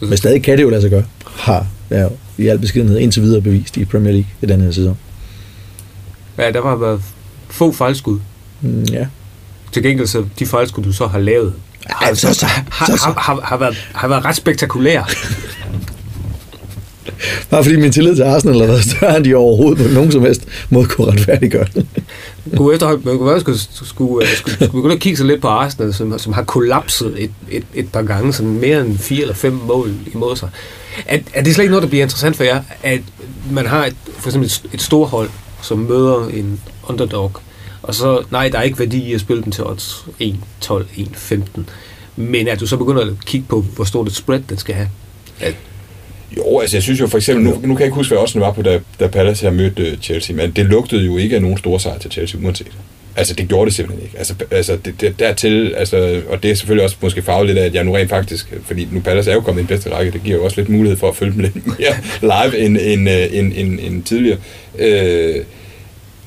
Men 0.00 0.16
stadig 0.16 0.42
kan 0.42 0.56
det 0.58 0.62
jo 0.64 0.70
lade 0.70 0.80
sig 0.82 0.90
gøre. 0.90 1.04
Har 1.26 1.66
ja, 1.90 2.08
i 2.38 2.46
al 2.48 2.58
beskedenhed 2.58 2.98
indtil 2.98 3.22
videre 3.22 3.40
bevist 3.40 3.76
i 3.76 3.84
Premier 3.84 4.12
League 4.12 4.28
i 4.42 4.46
den 4.46 4.60
her 4.60 4.70
sæson. 4.70 4.98
Ja, 6.38 6.50
der 6.50 6.62
har 6.62 6.76
været 6.76 7.02
få 7.50 7.72
fejlskud. 7.72 8.18
Mm, 8.60 8.82
Ja. 8.82 9.06
Til 9.72 9.82
gengæld 9.82 10.06
så 10.06 10.24
de 10.38 10.46
fejlskud, 10.46 10.84
du 10.84 10.92
så 10.92 11.06
har 11.06 11.18
lavet, 11.18 11.54
Ej, 12.02 12.14
så, 12.14 12.34
så, 12.34 12.46
har, 12.46 12.86
så, 12.86 12.96
så. 12.96 13.04
har, 13.04 13.14
har, 13.18 13.40
har, 13.40 13.56
været, 13.56 13.88
har 13.94 14.08
været 14.08 14.24
ret 14.24 14.36
spektakulære. 14.36 15.04
Bare 17.50 17.64
fordi 17.64 17.76
min 17.76 17.92
tillid 17.92 18.16
til 18.16 18.22
Arsenal 18.22 18.58
har 18.60 18.66
været 18.66 18.84
større, 18.84 19.16
end 19.16 19.24
de 19.24 19.34
overhovedet 19.34 19.86
på 19.86 19.94
nogen 19.94 20.12
som 20.12 20.22
helst 20.22 20.44
måde 20.70 20.86
kunne 20.86 21.12
retfærdiggøre 21.12 21.66
det. 21.74 21.86
Kunne 22.56 22.74
efterhånden, 22.74 23.08
man 23.08 23.18
kunne 23.18 23.40
skulle, 23.40 23.58
skulle, 23.58 24.26
øh, 24.26 24.36
skulle, 24.36 24.54
skulle 24.54 24.72
begynde 24.72 24.94
at 24.94 25.00
kigge 25.00 25.16
sig 25.16 25.26
lidt 25.26 25.40
på 25.40 25.48
Arsenal, 25.48 25.94
som, 25.94 26.18
som 26.18 26.32
har 26.32 26.42
kollapset 26.42 27.22
et, 27.24 27.30
et, 27.50 27.64
et 27.74 27.92
par 27.92 28.02
gange, 28.02 28.32
sådan 28.32 28.60
mere 28.60 28.80
end 28.80 28.98
fire 28.98 29.20
eller 29.20 29.34
fem 29.34 29.52
mål 29.52 29.94
imod 30.14 30.36
sig. 30.36 30.50
Er, 31.06 31.18
er 31.34 31.42
det 31.42 31.54
slet 31.54 31.62
ikke 31.62 31.70
noget, 31.70 31.82
der 31.82 31.88
bliver 31.88 32.02
interessant 32.02 32.36
for 32.36 32.44
jer, 32.44 32.62
at 32.82 33.00
man 33.50 33.66
har 33.66 33.86
et, 33.86 33.96
for 34.18 34.28
eksempel 34.28 34.46
et, 34.46 34.62
et 34.72 34.82
stort 34.82 35.08
hold, 35.08 35.30
som 35.62 35.78
møder 35.78 36.28
en 36.28 36.60
underdog, 36.88 37.32
og 37.82 37.94
så, 37.94 38.22
nej, 38.30 38.48
der 38.48 38.58
er 38.58 38.62
ikke 38.62 38.78
værdi 38.78 38.98
i 38.98 39.14
at 39.14 39.20
spille 39.20 39.42
den 39.42 39.52
til 39.52 39.64
odds 39.64 40.06
1, 40.18 40.36
12, 40.60 40.86
1, 40.96 41.08
15. 41.14 41.68
Men 42.16 42.48
at 42.48 42.60
du 42.60 42.66
så 42.66 42.76
begynder 42.76 43.02
at 43.02 43.12
kigge 43.26 43.46
på, 43.48 43.60
hvor 43.60 43.84
stort 43.84 44.06
et 44.06 44.14
spread 44.14 44.40
den 44.48 44.58
skal 44.58 44.74
have. 44.74 44.88
At, 45.40 45.54
jo, 46.36 46.58
altså 46.58 46.76
jeg 46.76 46.82
synes 46.82 47.00
jo 47.00 47.06
for 47.06 47.18
eksempel, 47.18 47.44
nu, 47.44 47.50
nu 47.50 47.74
kan 47.74 47.78
jeg 47.78 47.86
ikke 47.86 47.94
huske, 47.94 48.14
hvad 48.14 48.22
også 48.22 48.38
var 48.38 48.52
på, 48.52 48.62
da, 48.62 48.80
da 49.00 49.06
Palace 49.06 49.42
her 49.42 49.50
mødte 49.50 49.82
øh, 49.82 49.98
Chelsea, 49.98 50.36
men 50.36 50.50
det 50.50 50.66
lugtede 50.66 51.04
jo 51.04 51.16
ikke 51.16 51.36
af 51.36 51.42
nogen 51.42 51.58
store 51.58 51.80
sejr 51.80 51.98
til 51.98 52.10
Chelsea, 52.10 52.40
uanset. 52.44 52.72
Altså 53.16 53.34
det 53.34 53.48
gjorde 53.48 53.66
det 53.66 53.74
simpelthen 53.74 54.04
ikke. 54.06 54.18
Altså, 54.18 54.34
altså 54.50 54.78
det, 54.84 55.00
det, 55.00 55.18
dertil, 55.18 55.74
altså, 55.76 56.22
og 56.28 56.42
det 56.42 56.50
er 56.50 56.54
selvfølgelig 56.54 56.84
også 56.84 56.96
måske 57.00 57.22
farvet 57.22 57.46
lidt 57.46 57.58
af, 57.58 57.64
at 57.64 57.74
jeg 57.74 57.84
nu 57.84 57.92
rent 57.92 58.10
faktisk, 58.10 58.52
fordi 58.64 58.88
nu 58.92 59.00
Palace 59.00 59.30
er 59.30 59.34
jo 59.34 59.40
kommet 59.40 59.60
i 59.60 59.62
den 59.62 59.68
bedste 59.68 59.90
række, 59.90 60.12
det 60.12 60.22
giver 60.24 60.36
jo 60.36 60.44
også 60.44 60.60
lidt 60.60 60.68
mulighed 60.68 60.98
for 60.98 61.08
at 61.08 61.16
følge 61.16 61.32
dem 61.32 61.40
lidt 61.40 61.66
mere 61.66 61.94
live 62.50 62.58
end, 62.58 62.78
end, 62.80 63.10
øh, 63.10 63.38
end, 63.38 63.52
end, 63.56 63.80
end 63.80 64.02
tidligere. 64.02 64.38
Øh, 64.78 65.44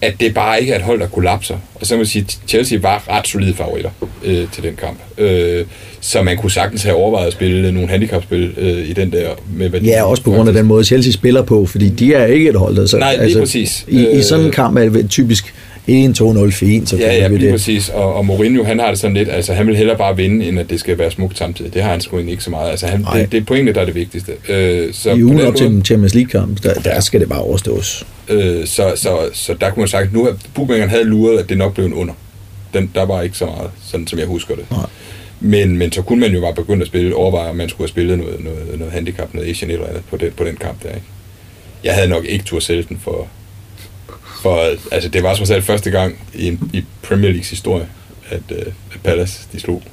at 0.02 0.14
det 0.20 0.34
bare 0.34 0.62
ikke 0.62 0.74
er 0.74 0.78
et 0.78 0.82
hold, 0.82 1.00
der 1.00 1.08
kollapser. 1.08 1.56
Og 1.76 1.86
så 1.86 1.94
må 1.94 1.98
man 1.98 2.06
sige, 2.06 2.26
at 2.28 2.40
Chelsea 2.48 2.80
var 2.80 3.04
ret 3.10 3.28
solide 3.28 3.54
favoritter 3.54 3.90
øh, 4.24 4.48
til 4.52 4.64
den 4.64 4.76
kamp. 4.76 5.00
Øh, 5.18 5.66
så 6.00 6.22
man 6.22 6.38
kunne 6.38 6.52
sagtens 6.52 6.84
have 6.84 6.96
overvejet 6.96 7.28
at 7.28 7.34
spille 7.34 7.72
nogle 7.72 7.90
handicapspil 7.90 8.54
øh, 8.58 8.90
i 8.90 8.94
den 8.94 9.12
der... 9.12 9.30
Med, 9.54 9.70
hvad 9.70 9.82
ja, 9.82 10.04
også 10.04 10.24
på 10.24 10.32
grund 10.32 10.50
af 10.50 10.56
den 10.56 10.66
måde, 10.66 10.84
Chelsea 10.84 11.12
spiller 11.12 11.42
på, 11.42 11.66
fordi 11.66 11.90
de 11.90 12.14
er 12.14 12.26
ikke 12.26 12.50
et 12.50 12.56
hold, 12.56 12.76
der 12.76 12.86
så... 12.86 12.98
Nej, 12.98 13.12
lige 13.12 13.24
altså, 13.24 13.40
præcis. 13.40 13.86
I, 13.88 14.00
I 14.00 14.18
øh, 14.18 14.24
sådan 14.24 14.46
en 14.46 14.52
kamp 14.52 14.78
er 14.78 14.90
det 14.90 15.10
typisk 15.10 15.54
1, 15.88 16.16
2, 16.16 16.34
0, 16.34 16.52
fint, 16.52 16.90
så 16.90 16.98
ja, 16.98 17.16
ja, 17.16 17.28
vi 17.28 17.38
det. 17.38 17.52
præcis. 17.52 17.90
Og, 17.90 18.14
og 18.14 18.26
Mourinho, 18.26 18.64
han 18.64 18.80
har 18.80 18.90
det 18.90 19.00
sådan 19.00 19.14
lidt, 19.14 19.30
altså 19.30 19.54
han 19.54 19.68
vil 19.68 19.76
hellere 19.76 19.98
bare 19.98 20.16
vinde, 20.16 20.46
end 20.46 20.60
at 20.60 20.70
det 20.70 20.80
skal 20.80 20.98
være 20.98 21.12
smukt 21.12 21.38
samtidig. 21.38 21.74
Det 21.74 21.82
har 21.82 21.92
han 21.92 22.02
sgu 22.02 22.16
egentlig 22.16 22.32
ikke 22.32 22.44
så 22.44 22.50
meget. 22.50 22.72
Altså 22.72 22.88
han, 22.88 23.06
det, 23.14 23.32
det, 23.32 23.38
er 23.38 23.44
pointene, 23.44 23.74
der 23.74 23.82
er 23.82 23.86
det 23.86 23.96
vigtigste. 23.96 24.32
Øh, 24.50 24.94
så 24.94 25.12
I 25.12 25.24
ugen 25.24 25.42
op 25.42 25.56
til 25.56 25.82
Champions 25.86 26.14
League-kamp, 26.14 26.64
der, 26.64 26.74
der, 26.74 27.00
skal 27.00 27.20
det 27.20 27.30
bare 27.30 27.42
overstås. 27.42 28.06
Øh, 28.30 28.66
så, 28.66 28.94
så, 28.96 29.18
så, 29.34 29.54
der 29.62 29.70
kunne 29.70 29.82
man 29.82 29.88
sagt, 29.88 30.14
nu 30.14 30.28
at 30.28 30.36
bookmakeren 30.54 30.90
havde 30.90 31.04
luret, 31.04 31.40
at 31.40 31.50
det 31.50 31.58
nok 31.58 31.74
blev 31.74 31.86
en 31.86 31.94
under. 31.94 32.14
Den, 32.74 32.92
der 32.96 33.06
var 33.06 33.22
ikke 33.22 33.38
så 33.38 33.46
meget, 33.46 33.72
sådan 33.86 34.08
som 34.08 34.20
jeg 34.20 34.28
husker 34.28 34.56
det. 34.56 34.66
Nej. 34.72 34.86
Men, 35.40 35.78
men 35.78 35.92
så 35.92 36.02
kunne 36.02 36.20
man 36.20 36.32
jo 36.32 36.42
bare 36.42 36.54
begynde 36.54 36.82
at 36.82 36.88
spille, 36.88 37.16
overveje, 37.16 37.50
om 37.50 37.56
man 37.56 37.70
skulle 37.70 37.86
have 37.86 37.90
spillet 37.90 38.18
noget, 38.18 38.44
noget, 38.44 38.80
noget 38.80 38.94
handicap, 38.94 39.34
noget 39.34 39.50
Asian 39.50 39.72
eller 39.72 39.88
andet 39.88 40.04
på 40.10 40.18
det, 40.18 40.36
på 40.36 40.44
den 40.44 40.56
kamp 40.56 40.84
der. 40.84 40.90
Ikke? 40.90 41.08
Jeg 41.84 41.94
havde 41.94 42.08
nok 42.08 42.26
ikke 42.26 42.46
tur 42.46 42.60
sælge 42.60 42.86
den 42.90 43.00
for, 43.04 43.28
for, 44.42 44.70
altså 44.92 45.10
det 45.10 45.24
var 45.24 45.36
som 45.36 45.46
sagt 45.46 45.64
første 45.64 45.92
gang 45.92 46.16
i, 46.36 46.48
en- 46.48 46.70
i 46.74 46.84
Premier 47.02 47.30
Leagues 47.32 47.50
historie, 47.50 47.88
at, 48.30 48.42
øh, 48.52 48.58
at 48.94 49.00
Palace, 49.04 49.40
de 49.54 49.60
slog. 49.60 49.84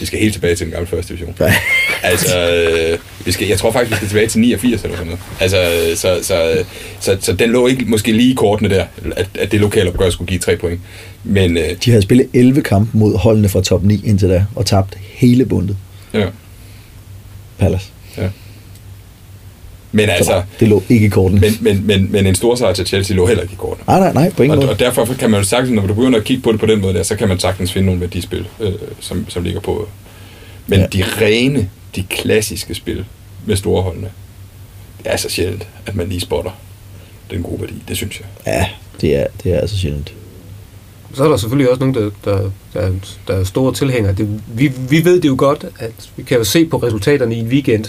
Vi 0.00 0.06
skal 0.06 0.18
helt 0.18 0.32
tilbage 0.34 0.56
til 0.56 0.66
den 0.66 0.72
gamle 0.74 0.86
første 0.86 1.08
division. 1.14 1.34
Ja. 1.40 1.54
Altså, 2.02 2.50
øh, 2.50 2.98
vi 3.26 3.32
skal, 3.32 3.48
jeg 3.48 3.58
tror 3.58 3.72
faktisk, 3.72 3.90
vi 3.90 3.96
skal 3.96 4.08
tilbage 4.08 4.26
til 4.26 4.40
89 4.40 4.82
eller 4.82 4.96
sådan 4.96 5.06
noget. 5.06 5.20
Altså, 5.40 5.56
så, 6.00 6.18
så, 6.22 6.64
så, 7.00 7.16
så 7.20 7.32
den 7.32 7.50
lå 7.50 7.66
ikke 7.66 7.84
måske 7.84 8.12
lige 8.12 8.30
i 8.30 8.34
kortene 8.34 8.68
der, 8.70 8.84
at, 9.16 9.28
at 9.38 9.52
det 9.52 9.60
lokale 9.60 9.88
opgør 9.90 10.10
skulle 10.10 10.28
give 10.28 10.40
tre 10.40 10.56
point. 10.56 10.80
Men 11.24 11.56
øh, 11.56 11.64
De 11.84 11.90
havde 11.90 12.02
spillet 12.02 12.28
11 12.34 12.62
kampe 12.62 12.98
mod 12.98 13.16
holdene 13.18 13.48
fra 13.48 13.60
top 13.62 13.82
9 13.82 14.00
indtil 14.04 14.28
da, 14.28 14.44
og 14.54 14.66
tabt 14.66 14.98
hele 15.00 15.46
bundet. 15.46 15.76
ja, 16.14 16.26
Palace. 17.58 17.86
Men 19.96 20.06
Så 20.06 20.12
altså, 20.12 20.42
det 20.60 20.68
lå 20.68 20.82
ikke 20.88 21.06
i 21.06 21.08
korten. 21.08 21.40
men, 21.40 21.52
men, 21.60 21.86
men, 21.86 22.12
men 22.12 22.26
en 22.26 22.34
stor 22.34 22.54
sejr 22.54 22.72
til 22.72 22.86
Chelsea 22.86 23.16
lå 23.16 23.26
heller 23.26 23.42
ikke 23.42 23.52
i 23.52 23.56
kortene. 23.56 23.84
Nej, 23.86 24.00
nej, 24.00 24.12
nej, 24.12 24.30
på 24.32 24.42
ingen 24.42 24.58
Og, 24.58 24.64
måde. 24.64 24.72
og 24.74 24.78
derfor 24.78 25.04
kan 25.04 25.30
man 25.30 25.40
jo 25.40 25.44
sagtens, 25.46 25.70
når 25.74 25.86
du 25.86 25.94
begynder 25.94 26.18
at 26.18 26.24
kigge 26.24 26.42
på 26.42 26.52
det 26.52 26.60
på 26.60 26.66
den 26.66 26.80
måde 26.80 26.94
der, 26.94 27.02
så 27.02 27.16
kan 27.16 27.28
man 27.28 27.38
sagtens 27.38 27.72
finde 27.72 27.86
nogle 27.86 28.00
værdispil, 28.00 28.48
øh, 28.60 28.72
som, 29.00 29.26
som 29.28 29.42
ligger 29.42 29.60
på. 29.60 29.88
Men 30.66 30.78
Ja. 30.78 30.82
ja. 30.94 30.98
de 30.98 31.04
rene, 31.24 31.68
de 31.96 32.02
klassiske 32.02 32.74
spil 32.74 33.04
med 33.46 33.56
store 33.56 33.82
holdene, 33.82 34.08
det 35.04 35.12
er 35.12 35.16
så 35.16 35.28
sjældent, 35.30 35.66
at 35.86 35.94
man 35.96 36.08
lige 36.08 36.20
spotter 36.20 36.50
den 37.30 37.42
gode 37.42 37.60
værdi. 37.60 37.74
Det 37.88 37.96
synes 37.96 38.20
jeg. 38.20 38.26
Ja, 38.54 38.66
det 39.00 39.16
er, 39.16 39.26
det 39.44 39.52
er 39.54 39.60
altså 39.60 39.78
sjældent. 39.78 40.12
så 41.14 41.24
er 41.24 41.28
der 41.28 41.36
selvfølgelig 41.36 41.70
også 41.70 41.80
nogen, 41.80 41.94
der, 41.94 42.10
der, 42.24 42.50
der, 42.74 42.90
der 43.28 43.34
er 43.34 43.44
store 43.44 43.74
tilhængere. 43.74 44.12
Det, 44.14 44.40
vi, 44.54 44.72
vi 44.90 45.04
ved 45.04 45.20
det 45.20 45.28
jo 45.28 45.34
godt, 45.38 45.64
at 45.78 45.92
vi 46.16 46.22
kan 46.22 46.36
jo 46.38 46.44
se 46.44 46.66
på 46.66 46.76
resultaterne 46.76 47.34
i 47.34 47.38
en 47.38 47.46
weekend, 47.46 47.84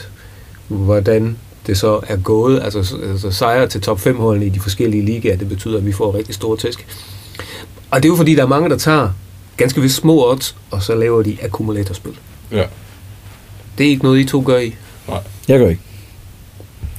hvordan 0.68 1.38
det 1.68 1.78
så 1.78 2.00
er 2.08 2.16
gået. 2.16 2.64
Altså, 2.64 2.98
altså 3.12 3.32
sejre 3.32 3.68
til 3.68 3.82
top 3.82 4.00
5 4.00 4.18
holdene 4.18 4.46
i 4.46 4.50
de 4.50 4.60
forskellige 4.60 5.06
ligaer, 5.06 5.38
det 5.38 5.50
betyder, 5.50 5.78
at 5.78 5.86
vi 5.86 5.92
får 5.92 6.16
rigtig 6.16 6.36
store 6.36 6.58
tæsk. 6.58 6.88
Og 7.92 8.04
det 8.04 8.10
er 8.10 8.12
jo 8.12 8.16
fordi, 8.16 8.36
der 8.36 8.44
er 8.44 8.48
mange, 8.48 8.70
der 8.70 8.78
tager 8.78 9.10
ganske 9.58 9.82
vist 9.82 9.96
små 9.96 10.32
odds, 10.32 10.56
og 10.72 10.84
så 10.84 10.96
laver 10.96 11.22
de 11.24 11.38
akkumulatorspil. 11.44 12.14
Ja. 12.52 12.64
Det 13.78 13.86
er 13.86 13.90
ikke 13.90 14.04
noget, 14.04 14.20
I 14.20 14.26
to 14.26 14.44
gør 14.46 14.58
i. 14.58 14.76
Nej, 15.08 15.20
Jeg 15.48 15.60
gør 15.60 15.70
ikke. 15.70 15.82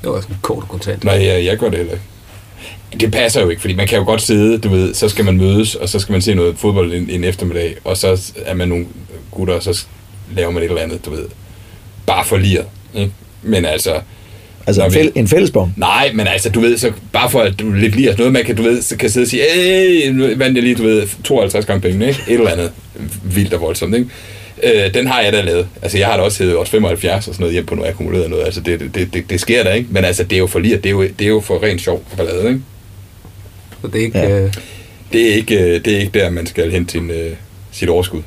Det 0.03 0.11
var 0.11 0.21
sådan 0.21 0.37
kort 0.43 0.63
og 0.63 0.69
kontant. 0.69 1.05
Nej 1.05 1.25
jeg, 1.27 1.45
jeg 1.45 1.59
gør 1.59 1.69
det 1.69 1.79
heller 1.79 1.93
ikke. 1.93 2.05
Det 3.01 3.13
passer 3.13 3.41
jo 3.41 3.49
ikke, 3.49 3.61
fordi 3.61 3.75
man 3.75 3.87
kan 3.87 3.99
jo 3.99 4.05
godt 4.05 4.23
sidde, 4.23 4.59
du 4.59 4.69
ved, 4.69 4.95
så 4.95 5.09
skal 5.09 5.25
man 5.25 5.37
mødes, 5.37 5.75
og 5.75 5.89
så 5.89 5.99
skal 5.99 6.13
man 6.13 6.23
se 6.23 6.35
noget 6.35 6.59
fodbold 6.59 6.93
en, 6.93 7.11
en 7.11 7.25
eftermiddag, 7.25 7.77
og 7.85 7.97
så 7.97 8.33
er 8.37 8.55
man 8.55 8.69
nogle 8.69 8.87
gutter, 9.31 9.55
og 9.55 9.63
så 9.63 9.87
laver 10.33 10.51
man 10.51 10.63
et 10.63 10.69
eller 10.69 10.83
andet, 10.83 11.05
du 11.05 11.11
ved. 11.11 11.27
Bare 12.07 12.25
for 12.25 12.37
lir, 12.37 12.63
ikke? 12.95 13.13
Men 13.43 13.65
altså, 13.65 14.01
Altså 14.69 14.81
Nå, 14.83 14.87
en, 14.87 14.93
vi- 14.93 14.99
fæl, 14.99 15.13
en 15.15 15.29
fællesbom. 15.29 15.73
Nej, 15.77 16.11
men 16.15 16.27
altså, 16.27 16.51
du 16.51 16.61
ved, 16.61 16.79
så 16.79 16.93
bare 17.13 17.31
for 17.31 17.41
at 17.41 17.55
du 17.61 17.73
lidt 17.73 17.97
lige 17.97 18.15
noget, 18.19 18.33
man 18.33 18.45
kan, 18.45 18.57
du 18.57 18.63
ved, 18.63 18.83
så 18.83 18.97
kan 18.97 19.11
sidde 19.11 19.25
og 19.25 19.29
sige, 19.29 19.43
hey, 19.55 20.11
nu 20.11 20.27
vandt 20.37 20.55
jeg 20.57 20.63
lige, 20.63 20.75
du 20.75 20.83
ved, 20.83 21.07
52 21.25 21.67
gange 21.67 21.81
penge, 21.81 22.09
ikke? 22.09 22.21
Et 22.29 22.35
eller 22.35 22.51
andet 22.51 22.71
vildt 23.25 23.55
og 23.55 23.61
voldsomt, 23.61 23.95
ikke? 23.95 24.07
Øh, 24.63 24.95
den 24.95 25.07
har 25.07 25.21
jeg 25.21 25.33
da 25.33 25.41
lavet. 25.41 25.69
Altså, 25.83 25.99
jeg 25.99 26.07
har 26.07 26.17
da 26.17 26.23
også 26.23 26.43
heddet 26.43 26.59
også 26.59 26.71
75 26.71 27.29
og 27.29 27.35
sådan 27.35 27.43
noget 27.43 27.53
hjem 27.53 27.67
på 27.67 27.75
noget 27.75 27.89
akkumuleret 27.91 28.31
noget. 28.31 28.45
Altså, 28.45 28.61
det, 28.61 28.81
det, 28.95 29.09
det, 29.15 29.31
det 29.31 29.41
sker 29.41 29.65
da, 29.65 29.73
ikke? 29.73 29.89
Men 29.93 30.05
altså, 30.05 30.23
det 30.25 30.33
er 30.33 30.39
jo 30.39 30.47
for 30.47 30.59
lige, 30.59 30.77
det 30.77 30.87
er 30.87 30.91
jo, 30.91 31.03
det 31.03 31.21
er 31.25 31.29
jo 31.29 31.41
for 31.41 31.63
rent 31.63 31.81
sjov 31.81 32.05
ballade, 32.17 32.49
ikke? 32.49 32.61
Så 33.83 33.87
det 33.89 34.01
er 34.01 34.05
ikke... 34.05 34.19
Ja. 34.19 34.29
Ja. 34.29 34.41
Øh, 34.45 34.53
Det 35.13 35.31
er 35.31 35.35
ikke, 35.35 35.59
øh, 35.59 35.85
det 35.85 35.93
er 35.95 35.99
ikke 35.99 36.19
der, 36.19 36.31
man 36.31 36.47
skal 36.47 36.71
hente 36.71 36.93
sin, 36.93 37.11
øh, 37.11 37.33
sit 37.73 37.89
overskud. 37.89 38.23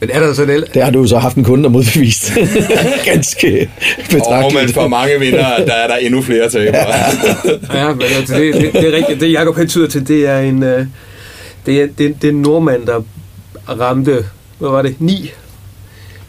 Men 0.00 0.10
er 0.12 0.20
der 0.20 0.32
sådan 0.32 0.56
en... 0.56 0.64
Der 0.74 0.84
har 0.84 0.90
du 0.90 1.06
så 1.06 1.18
haft 1.18 1.36
en 1.36 1.44
kunde, 1.44 1.64
der 1.64 1.70
modbevist. 1.70 2.32
Ganske 3.04 3.70
Og 3.98 4.04
betragteligt. 4.10 4.64
men 4.64 4.74
for 4.74 4.88
mange 4.88 5.18
vinder, 5.20 5.56
der 5.66 5.72
er 5.72 5.86
der 5.86 5.96
endnu 5.96 6.22
flere 6.22 6.50
tabere. 6.50 6.94
Ja, 7.74 7.88
men 7.94 8.02
altså, 8.18 8.34
det, 8.34 8.54
det, 8.54 8.72
det 8.72 8.88
er 8.88 8.96
rigtigt. 8.96 9.20
Det 9.20 9.32
Jacob 9.32 9.56
hentyder 9.56 9.88
til, 9.88 10.08
det 10.08 10.26
er 10.26 10.38
en... 10.38 10.62
Øh, 10.62 10.86
det, 11.66 11.82
er, 11.82 11.86
det, 11.98 12.22
det 12.22 12.28
er 12.28 12.32
en 12.32 12.42
nordmand, 12.42 12.86
der 12.86 13.02
ramte, 13.68 14.24
hvad 14.58 14.70
var 14.70 14.82
det, 14.82 14.96
ni, 14.98 15.30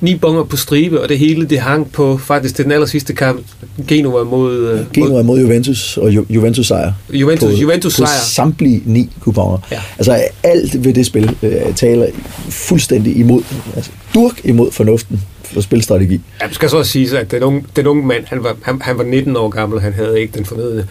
ni 0.02 0.16
bonger 0.16 0.44
på 0.44 0.58
stribe, 0.58 1.02
og 1.02 1.10
det 1.10 1.20
hele, 1.20 1.46
det 1.46 1.60
hang 1.60 1.92
på 1.92 2.18
faktisk 2.18 2.56
til 2.56 2.64
den 2.66 2.72
aller 2.72 2.88
sidste 2.88 3.14
kamp, 3.14 3.42
Genova 3.88 4.24
mod, 4.24 4.56
øh, 4.56 4.78
mod 4.78 4.86
Genua 4.94 5.22
mod 5.24 5.40
Juventus, 5.40 5.98
og 5.98 6.10
Ju- 6.10 6.26
Juventus 6.30 6.68
sejr. 6.68 6.94
Juventus, 7.14 7.50
på, 7.52 7.56
Juventus 7.58 7.94
på 7.96 8.06
sejr. 8.06 8.20
samtlige 8.26 8.82
ni 8.86 9.10
kuponer. 9.20 9.58
Ja. 9.72 9.82
Altså 9.98 10.24
alt 10.44 10.86
ved 10.86 10.94
det 10.94 11.06
spil 11.06 11.36
øh, 11.44 11.76
taler 11.76 12.08
fuldstændig 12.50 13.18
imod, 13.18 13.42
altså 13.76 13.92
durk 14.14 14.42
imod 14.44 14.72
fornuften 14.72 15.22
for 15.56 15.62
spilstrategi. 15.62 16.22
Ja, 16.42 16.46
det 16.48 16.56
skal 16.56 16.70
så 16.70 16.78
også 16.78 16.92
sige, 16.92 17.20
at 17.20 17.32
den 17.32 17.44
unge, 17.44 17.64
den 17.76 17.88
unge 17.88 18.06
mand, 18.08 18.24
han 18.28 18.44
var, 18.44 18.56
han, 18.62 18.82
han 18.82 18.98
var 18.98 19.04
19 19.04 19.38
år 19.38 19.50
gammel, 19.50 19.82
han 19.82 19.94
havde 19.94 20.22
ikke 20.22 20.34
den 20.38 20.46
fornødne 20.46 20.88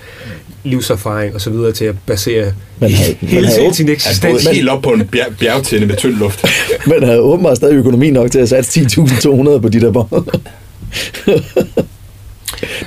livserfaring 0.65 1.35
og 1.35 1.41
så 1.41 1.51
videre 1.51 1.73
til 1.73 1.85
at 1.85 1.95
basere 2.07 2.53
Man 2.81 2.93
havde- 2.93 3.17
man 3.21 3.29
hele 3.31 3.47
havde 3.47 3.57
sin, 3.57 3.65
jo- 3.67 3.73
sin 3.75 3.87
Han 3.87 3.95
eksistens. 3.95 4.47
helt 4.47 4.69
op 4.69 4.83
på 4.83 4.91
en 4.91 5.07
bjerg, 5.07 5.37
bjergtinde 5.41 5.87
med 5.87 5.97
tynd 5.97 6.15
luft. 6.15 6.45
Men 6.87 7.03
havde 7.03 7.21
åbenbart 7.21 7.57
stadig 7.57 7.75
økonomi 7.75 8.11
nok 8.11 8.31
til 8.31 8.39
at 8.39 8.49
satse 8.49 8.81
10.200 8.81 9.59
på 9.61 9.69
de 9.69 9.81
der 9.81 9.93
bomber. 9.93 10.23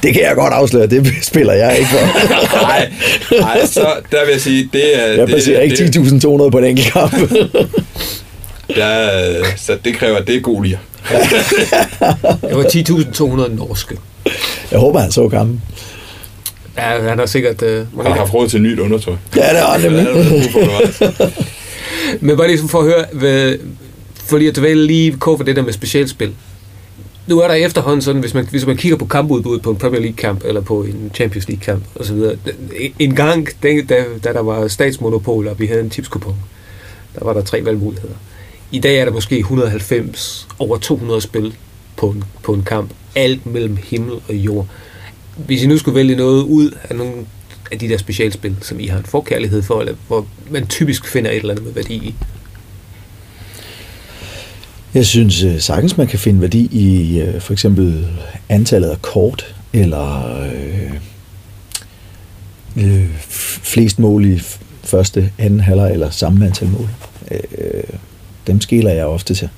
det 0.03 0.13
kan 0.13 0.21
jeg 0.23 0.35
godt 0.35 0.53
afsløre, 0.53 0.87
det 0.87 1.07
spiller 1.21 1.53
jeg 1.53 1.77
ikke 1.77 1.89
for. 1.89 1.97
Nej, 2.67 2.91
nej, 3.39 3.65
så 3.65 3.87
der 4.11 4.25
vil 4.25 4.31
jeg 4.31 4.41
sige, 4.41 4.69
det 4.73 5.01
er... 5.03 5.07
Jeg 5.07 5.27
det, 5.27 5.35
baserer 5.35 5.61
ikke 5.61 5.75
det, 5.75 5.95
10.200 6.25 6.49
på 6.49 6.57
en 6.57 6.63
enkelt 6.65 6.91
kamp. 6.93 7.13
der, 8.75 8.85
er- 8.85 9.43
så 9.57 9.77
det 9.85 9.95
kræver, 9.95 10.21
det 10.21 10.35
er 10.35 10.39
god 10.39 10.63
lir. 10.63 10.77
Det 11.09 12.55
var 12.57 12.63
10.200 12.63 13.55
norske. 13.55 13.97
Jeg 14.71 14.79
håber, 14.79 14.99
han 14.99 15.11
så 15.11 15.29
kampen. 15.29 15.61
Ja, 16.77 17.01
han 17.09 17.19
har 17.19 17.25
sikkert... 17.25 17.61
Øh, 17.61 17.85
Han 17.97 18.05
har 18.05 18.13
haft 18.15 18.33
råd 18.33 18.47
til 18.49 18.61
nyt 18.61 18.79
undertøj. 18.79 19.15
Ja, 19.35 19.49
det 19.49 19.59
er 19.85 19.89
nemlig. 19.89 20.07
for. 20.51 21.31
Men 22.25 22.37
bare 22.37 22.47
lige 22.47 22.67
for 22.67 22.79
at 22.79 22.85
høre, 22.85 23.05
hvad, 23.11 23.55
fordi 24.15 24.47
at 24.47 24.55
dvæle 24.55 24.85
lige 24.87 25.13
kort 25.13 25.39
for 25.39 25.43
det 25.43 25.55
der 25.55 25.61
med 25.61 25.73
specialspil. 25.73 26.33
Nu 27.27 27.39
er 27.39 27.47
der 27.47 27.53
efterhånden 27.53 28.01
sådan, 28.01 28.21
hvis 28.21 28.33
man, 28.33 28.47
hvis 28.51 28.65
man 28.65 28.77
kigger 28.77 28.97
på 28.97 29.05
kampudbuddet 29.05 29.61
på 29.61 29.69
en 29.69 29.75
Premier 29.75 30.01
League-kamp, 30.01 30.41
eller 30.45 30.61
på 30.61 30.83
en 30.83 31.11
Champions 31.13 31.47
League-kamp, 31.47 31.83
osv. 31.99 32.17
En 32.99 33.15
gang, 33.15 33.47
da, 33.63 33.67
da, 33.89 34.03
da 34.23 34.33
der 34.33 34.41
var 34.41 34.67
statsmonopol, 34.67 35.47
og 35.47 35.59
vi 35.59 35.65
havde 35.65 35.81
en 35.81 35.89
tipskupon, 35.89 36.35
der 37.19 37.25
var 37.25 37.33
der 37.33 37.41
tre 37.41 37.65
valgmuligheder. 37.65 38.13
I 38.71 38.79
dag 38.79 38.99
er 38.99 39.05
der 39.05 39.11
måske 39.11 39.39
190, 39.39 40.47
over 40.59 40.77
200 40.77 41.21
spil 41.21 41.55
på 41.95 42.09
en, 42.09 42.23
på 42.43 42.53
en 42.53 42.63
kamp. 42.63 42.91
Alt 43.15 43.45
mellem 43.45 43.77
himmel 43.83 44.13
og 44.29 44.33
jord. 44.33 44.67
Hvis 45.37 45.63
I 45.63 45.67
nu 45.67 45.77
skulle 45.77 45.95
vælge 45.95 46.15
noget 46.15 46.43
ud 46.43 46.71
af 46.89 46.95
nogle 46.95 47.13
af 47.71 47.79
de 47.79 47.89
der 47.89 47.97
specialspil, 47.97 48.55
som 48.61 48.79
I 48.79 48.87
har 48.87 48.97
en 48.97 49.05
forkærlighed 49.05 49.61
for, 49.61 49.79
eller 49.79 49.95
hvor 50.07 50.27
man 50.49 50.67
typisk 50.67 51.07
finder 51.07 51.31
et 51.31 51.37
eller 51.37 51.51
andet 51.51 51.65
med 51.65 51.73
værdi 51.73 51.93
i, 51.93 52.15
Jeg 54.93 55.05
synes 55.05 55.43
øh, 55.43 55.59
sagtens, 55.59 55.97
man 55.97 56.07
kan 56.07 56.19
finde 56.19 56.41
værdi 56.41 56.69
i 56.71 57.19
øh, 57.21 57.41
for 57.41 57.53
eksempel 57.53 58.07
antallet 58.49 58.89
af 58.89 59.01
kort, 59.01 59.55
eller 59.73 60.37
øh, 60.41 60.93
øh, 62.77 63.09
flest 63.63 63.99
mål 63.99 64.25
i 64.25 64.41
første, 64.83 65.31
anden 65.37 65.59
halvleg, 65.59 65.91
eller 65.91 66.09
samme 66.09 66.45
antal 66.45 66.67
mål. 66.67 66.89
Øh, 67.31 67.83
dem 68.47 68.61
skiller 68.61 68.91
jeg 68.91 69.05
ofte 69.05 69.33
til. 69.35 69.49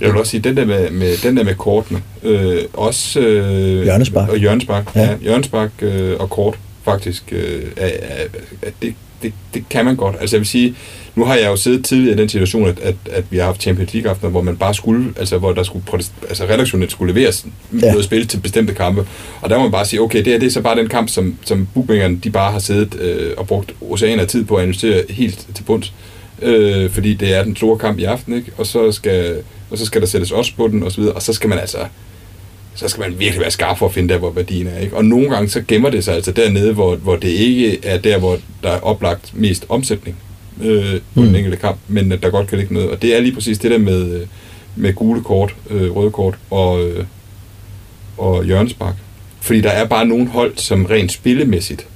Jeg 0.00 0.10
vil 0.10 0.18
også 0.20 0.30
sige, 0.30 0.40
den 0.40 0.56
der 0.56 0.64
med, 0.64 0.90
med, 0.90 1.16
den 1.22 1.36
der 1.36 1.44
med 1.44 1.54
kortene, 1.54 2.02
øh, 2.22 2.58
også... 2.72 3.20
Øh, 3.20 3.82
Hjørnespark. 3.82 4.28
Og 4.28 4.36
hjørnespark, 4.36 4.96
Ja. 4.96 5.00
ja. 5.02 5.16
hjørnespark 5.22 5.70
øh, 5.82 6.16
og 6.20 6.30
kort, 6.30 6.58
faktisk. 6.84 7.22
Øh, 7.32 7.62
er, 7.76 7.86
er, 7.86 8.24
er, 8.62 8.70
det, 8.82 8.94
det, 9.22 9.32
det 9.54 9.64
kan 9.70 9.84
man 9.84 9.96
godt. 9.96 10.16
Altså 10.20 10.36
jeg 10.36 10.40
vil 10.40 10.48
sige, 10.48 10.74
nu 11.14 11.24
har 11.24 11.34
jeg 11.34 11.46
jo 11.46 11.56
siddet 11.56 11.84
tidligere 11.84 12.14
i 12.16 12.18
den 12.20 12.28
situation, 12.28 12.68
at, 12.68 12.78
at, 12.80 12.94
at 13.10 13.24
vi 13.30 13.36
har 13.38 13.44
haft 13.44 13.62
Champions 13.62 13.94
League 13.94 14.10
aftener, 14.10 14.30
hvor 14.30 14.42
man 14.42 14.56
bare 14.56 14.74
skulle, 14.74 15.14
altså 15.18 15.38
hvor 15.38 15.52
der 15.52 15.62
skulle, 15.62 15.84
altså 16.28 16.44
redaktionelt 16.44 16.92
skulle 16.92 17.14
leveres 17.14 17.46
Ja. 17.82 17.90
noget 17.90 18.04
spil 18.04 18.26
til 18.28 18.38
bestemte 18.38 18.74
kampe. 18.74 19.06
Og 19.40 19.50
der 19.50 19.56
må 19.56 19.62
man 19.62 19.72
bare 19.72 19.84
sige, 19.86 20.00
okay, 20.00 20.18
det 20.18 20.26
her 20.26 20.38
det 20.38 20.46
er 20.46 20.50
så 20.50 20.60
bare 20.60 20.76
den 20.78 20.88
kamp, 20.88 21.08
som, 21.08 21.36
som 21.44 21.68
bookmakerne, 21.74 22.18
de 22.24 22.30
bare 22.30 22.52
har 22.52 22.58
siddet 22.58 22.94
øh, 23.00 23.30
og 23.36 23.46
brugt 23.46 23.74
oceaner 23.90 24.22
af 24.22 24.28
tid 24.28 24.44
på 24.44 24.54
at 24.56 24.62
analysere 24.62 25.02
helt 25.10 25.46
til 25.54 25.62
bunds. 25.62 25.86
Øh, 25.86 26.11
fordi 26.90 27.14
det 27.14 27.34
er 27.34 27.44
den 27.44 27.56
store 27.56 27.78
kamp 27.78 27.98
i 27.98 28.04
aften, 28.04 28.34
ikke? 28.36 28.52
Og 28.58 28.66
så 28.66 28.92
skal, 28.92 29.36
og 29.70 29.78
så 29.78 29.86
skal 29.86 30.00
der 30.00 30.06
sættes 30.06 30.32
os 30.32 30.50
på 30.50 30.68
den, 30.68 30.82
og 30.82 30.92
så 30.92 31.00
videre. 31.00 31.14
Og 31.14 31.22
så 31.22 31.32
skal 31.32 31.48
man 31.48 31.58
altså, 31.58 31.78
så 32.74 32.88
skal 32.88 33.00
man 33.00 33.18
virkelig 33.18 33.40
være 33.40 33.50
skarp 33.50 33.78
for 33.78 33.86
at 33.86 33.92
finde 33.94 34.08
der, 34.08 34.18
hvor 34.18 34.30
værdien 34.30 34.66
er. 34.66 34.78
Ikke? 34.78 34.96
Og 34.96 35.04
nogle 35.04 35.30
gange 35.30 35.48
så 35.48 35.62
gemmer 35.68 35.90
det 35.90 36.04
sig 36.04 36.14
altså 36.14 36.32
dernede, 36.32 36.72
hvor, 36.72 36.96
hvor 36.96 37.16
det 37.16 37.28
ikke 37.28 37.78
er 37.86 37.98
der, 37.98 38.18
hvor 38.18 38.38
der 38.62 38.70
er 38.70 38.80
oplagt 38.80 39.30
mest 39.34 39.66
omsætning 39.68 40.16
øh, 40.62 40.94
på 41.14 41.20
Mm. 41.20 41.26
den 41.26 41.36
enkelte 41.36 41.56
kamp, 41.56 41.78
men 41.88 42.12
at 42.12 42.22
der 42.22 42.30
godt 42.30 42.46
kan 42.48 42.58
ligge 42.58 42.74
noget. 42.74 42.90
Og 42.90 43.02
det 43.02 43.16
er 43.16 43.20
lige 43.20 43.34
præcis 43.34 43.58
det 43.58 43.70
der 43.70 43.78
med, 43.78 44.14
øh, 44.20 44.26
med 44.76 44.92
gule 44.94 45.22
kort, 45.22 45.54
øh, 45.70 45.96
røde 45.96 46.10
kort 46.10 46.34
og, 46.50 46.88
øh, 46.88 47.04
og 48.18 48.44
hjørnespark. 48.44 48.94
Fordi 49.40 49.60
der 49.60 49.70
er 49.70 49.84
bare 49.86 50.06
nogle 50.06 50.28
hold, 50.28 50.52
som 50.56 50.84
rent 50.84 51.12
spillemæssigt, 51.12 51.86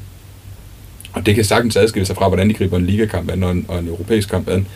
og 1.17 1.27
det 1.27 1.35
kan 1.35 1.45
sagtens 1.45 1.77
adskille 1.77 2.07
sig 2.07 2.17
fra, 2.17 2.29
hvordan 2.29 2.49
de 2.49 2.55
griber 2.55 2.77
en 2.77 2.87
ligakamp 2.87 3.31
an 3.31 3.43
og 3.43 3.53
en, 3.53 3.65
og 3.69 3.79
en 3.79 3.89
europæisk 3.89 4.29
kamp 4.29 4.49
an, 4.49 4.67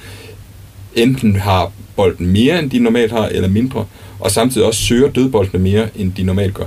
enten 0.95 1.37
har 1.37 1.73
bolden 1.97 2.27
mere, 2.27 2.59
end 2.59 2.71
de 2.71 2.79
normalt 2.79 3.13
har, 3.13 3.27
eller 3.27 3.49
mindre, 3.49 3.87
og 4.21 4.31
samtidig 4.31 4.67
også 4.67 4.83
søger 4.83 5.11
dødboldene 5.11 5.63
mere, 5.63 5.89
end 5.97 6.13
de 6.13 6.23
normalt 6.23 6.55
gør. 6.55 6.65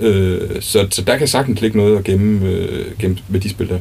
Øh, 0.00 0.40
så, 0.60 0.86
så 0.90 1.02
der 1.02 1.16
kan 1.16 1.28
sagtens 1.28 1.60
ligge 1.60 1.78
noget 1.78 1.98
at 1.98 2.04
gemme, 2.04 2.48
øh, 2.48 2.86
gemme 2.98 3.16
ved 3.28 3.40
de 3.40 3.48
spil 3.48 3.68
der. 3.68 3.78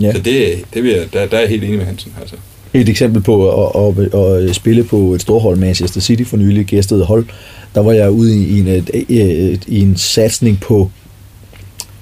Ja. 0.00 0.12
Så 0.12 0.18
det, 0.18 0.64
det 0.74 0.82
vil 0.82 0.90
jeg, 0.90 1.12
der, 1.12 1.26
der 1.26 1.36
er 1.36 1.40
jeg 1.40 1.48
helt 1.48 1.64
enig 1.64 1.78
med 1.78 1.86
Hansen. 1.86 2.12
Altså. 2.20 2.36
Et 2.74 2.88
eksempel 2.88 3.22
på 3.22 3.66
at, 3.66 3.98
at, 3.98 4.48
at 4.48 4.54
spille 4.54 4.84
på 4.84 5.14
et 5.14 5.20
storhold, 5.20 5.56
Manchester 5.56 6.00
City 6.00 6.22
for 6.22 6.36
nylig 6.36 6.66
gæstede 6.66 7.04
hold, 7.04 7.26
der 7.74 7.80
var 7.80 7.92
jeg 7.92 8.10
ude 8.10 8.36
i 8.36 8.60
en, 8.60 8.68
et, 8.68 8.90
et, 9.08 9.64
i 9.66 9.80
en 9.80 9.96
satsning 9.96 10.60
på 10.60 10.90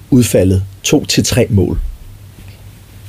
udfaldet 0.09 0.63
2-3 0.87 1.45
mål. 1.49 1.79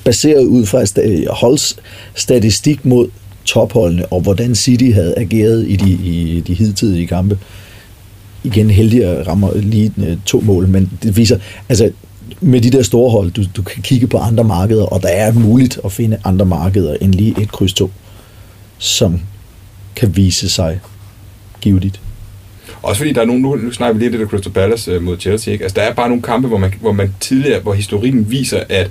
Baseret 0.04 0.44
ud 0.44 0.66
fra 0.66 1.02
øh, 1.02 1.26
holds 1.28 1.76
statistik 2.14 2.84
mod 2.84 3.08
topholdene, 3.44 4.06
og 4.06 4.20
hvordan 4.20 4.54
City 4.54 4.90
havde 4.94 5.14
ageret 5.18 5.68
i 5.68 5.76
de, 5.76 5.90
i 5.90 6.40
de 6.40 6.54
hidtidige 6.54 7.06
kampe. 7.06 7.38
Igen 8.44 8.70
heldigere 8.70 9.22
rammer 9.22 9.54
lige 9.54 9.92
øh, 9.98 10.16
to 10.26 10.40
mål, 10.40 10.68
men 10.68 10.90
det 11.02 11.16
viser, 11.16 11.38
altså 11.68 11.90
med 12.40 12.60
de 12.60 12.70
der 12.70 12.82
store 12.82 13.10
hold, 13.10 13.30
du, 13.30 13.42
du 13.56 13.62
kan 13.62 13.82
kigge 13.82 14.06
på 14.06 14.18
andre 14.18 14.44
markeder, 14.44 14.84
og 14.84 15.02
der 15.02 15.08
er 15.08 15.32
muligt 15.32 15.78
at 15.84 15.92
finde 15.92 16.18
andre 16.24 16.46
markeder 16.46 16.96
end 17.00 17.14
lige 17.14 17.42
et 17.42 17.52
kryds 17.52 17.72
to, 17.72 17.90
som 18.78 19.20
kan 19.96 20.16
vise 20.16 20.48
sig 20.48 20.80
givetigt. 21.60 22.00
Også 22.82 22.98
fordi 22.98 23.12
der 23.12 23.20
er 23.20 23.24
nogle, 23.24 23.42
nu, 23.42 23.54
nu 23.54 23.72
snakker 23.72 23.94
vi 23.94 24.04
lige 24.04 24.14
om 24.14 24.18
det 24.20 24.30
Crystal 24.30 24.52
Palace 24.52 24.90
øh, 24.90 25.02
mod 25.02 25.18
Chelsea, 25.20 25.52
ikke? 25.52 25.64
Altså 25.64 25.74
der 25.74 25.82
er 25.82 25.94
bare 25.94 26.08
nogle 26.08 26.22
kampe, 26.22 26.48
hvor 26.48 26.58
man, 26.58 26.74
hvor 26.80 26.92
man 26.92 27.14
tidligere, 27.20 27.60
hvor 27.60 27.72
historikken 27.72 28.30
viser, 28.30 28.62
at 28.68 28.90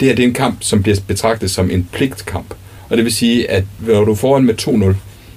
det 0.00 0.08
her 0.08 0.14
det 0.14 0.22
er 0.22 0.26
en 0.28 0.34
kamp, 0.34 0.56
som 0.60 0.82
bliver 0.82 0.98
betragtet 1.06 1.50
som 1.50 1.70
en 1.70 1.88
pligtkamp. 1.92 2.54
Og 2.88 2.96
det 2.96 3.04
vil 3.04 3.12
sige, 3.14 3.50
at 3.50 3.64
når 3.80 4.04
du 4.04 4.12
er 4.12 4.16
foran 4.16 4.44
med 4.44 4.54
2-0, 4.92 4.94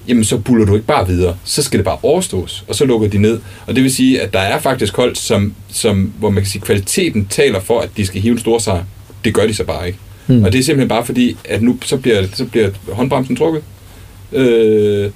jamen 0.07 0.23
så 0.23 0.37
buller 0.37 0.65
du 0.65 0.73
ikke 0.75 0.87
bare 0.87 1.07
videre. 1.07 1.37
Så 1.43 1.63
skal 1.63 1.77
det 1.77 1.85
bare 1.85 1.97
overstås, 2.03 2.63
og 2.67 2.75
så 2.75 2.85
lukker 2.85 3.07
de 3.07 3.17
ned. 3.17 3.39
Og 3.67 3.75
det 3.75 3.83
vil 3.83 3.93
sige, 3.95 4.21
at 4.21 4.33
der 4.33 4.39
er 4.39 4.59
faktisk 4.59 4.95
hold, 4.95 5.15
som, 5.15 5.53
som, 5.71 6.13
hvor 6.19 6.29
man 6.29 6.43
kan 6.43 6.51
sige, 6.51 6.61
kvaliteten 6.61 7.25
taler 7.25 7.59
for, 7.59 7.79
at 7.79 7.89
de 7.97 8.05
skal 8.05 8.21
hive 8.21 8.31
en 8.31 8.39
stor 8.39 8.57
sejr. 8.59 8.83
Det 9.25 9.33
gør 9.33 9.47
de 9.47 9.53
så 9.53 9.63
bare 9.63 9.87
ikke. 9.87 9.99
Mm. 10.27 10.43
Og 10.43 10.51
det 10.53 10.59
er 10.59 10.63
simpelthen 10.63 10.89
bare 10.89 11.05
fordi, 11.05 11.37
at 11.45 11.61
nu 11.61 11.77
så 11.85 11.97
bliver, 11.97 12.23
så 12.33 12.45
bliver 12.45 12.69
håndbremsen 12.91 13.35
trukket. 13.35 13.63
Øh, 14.33 15.09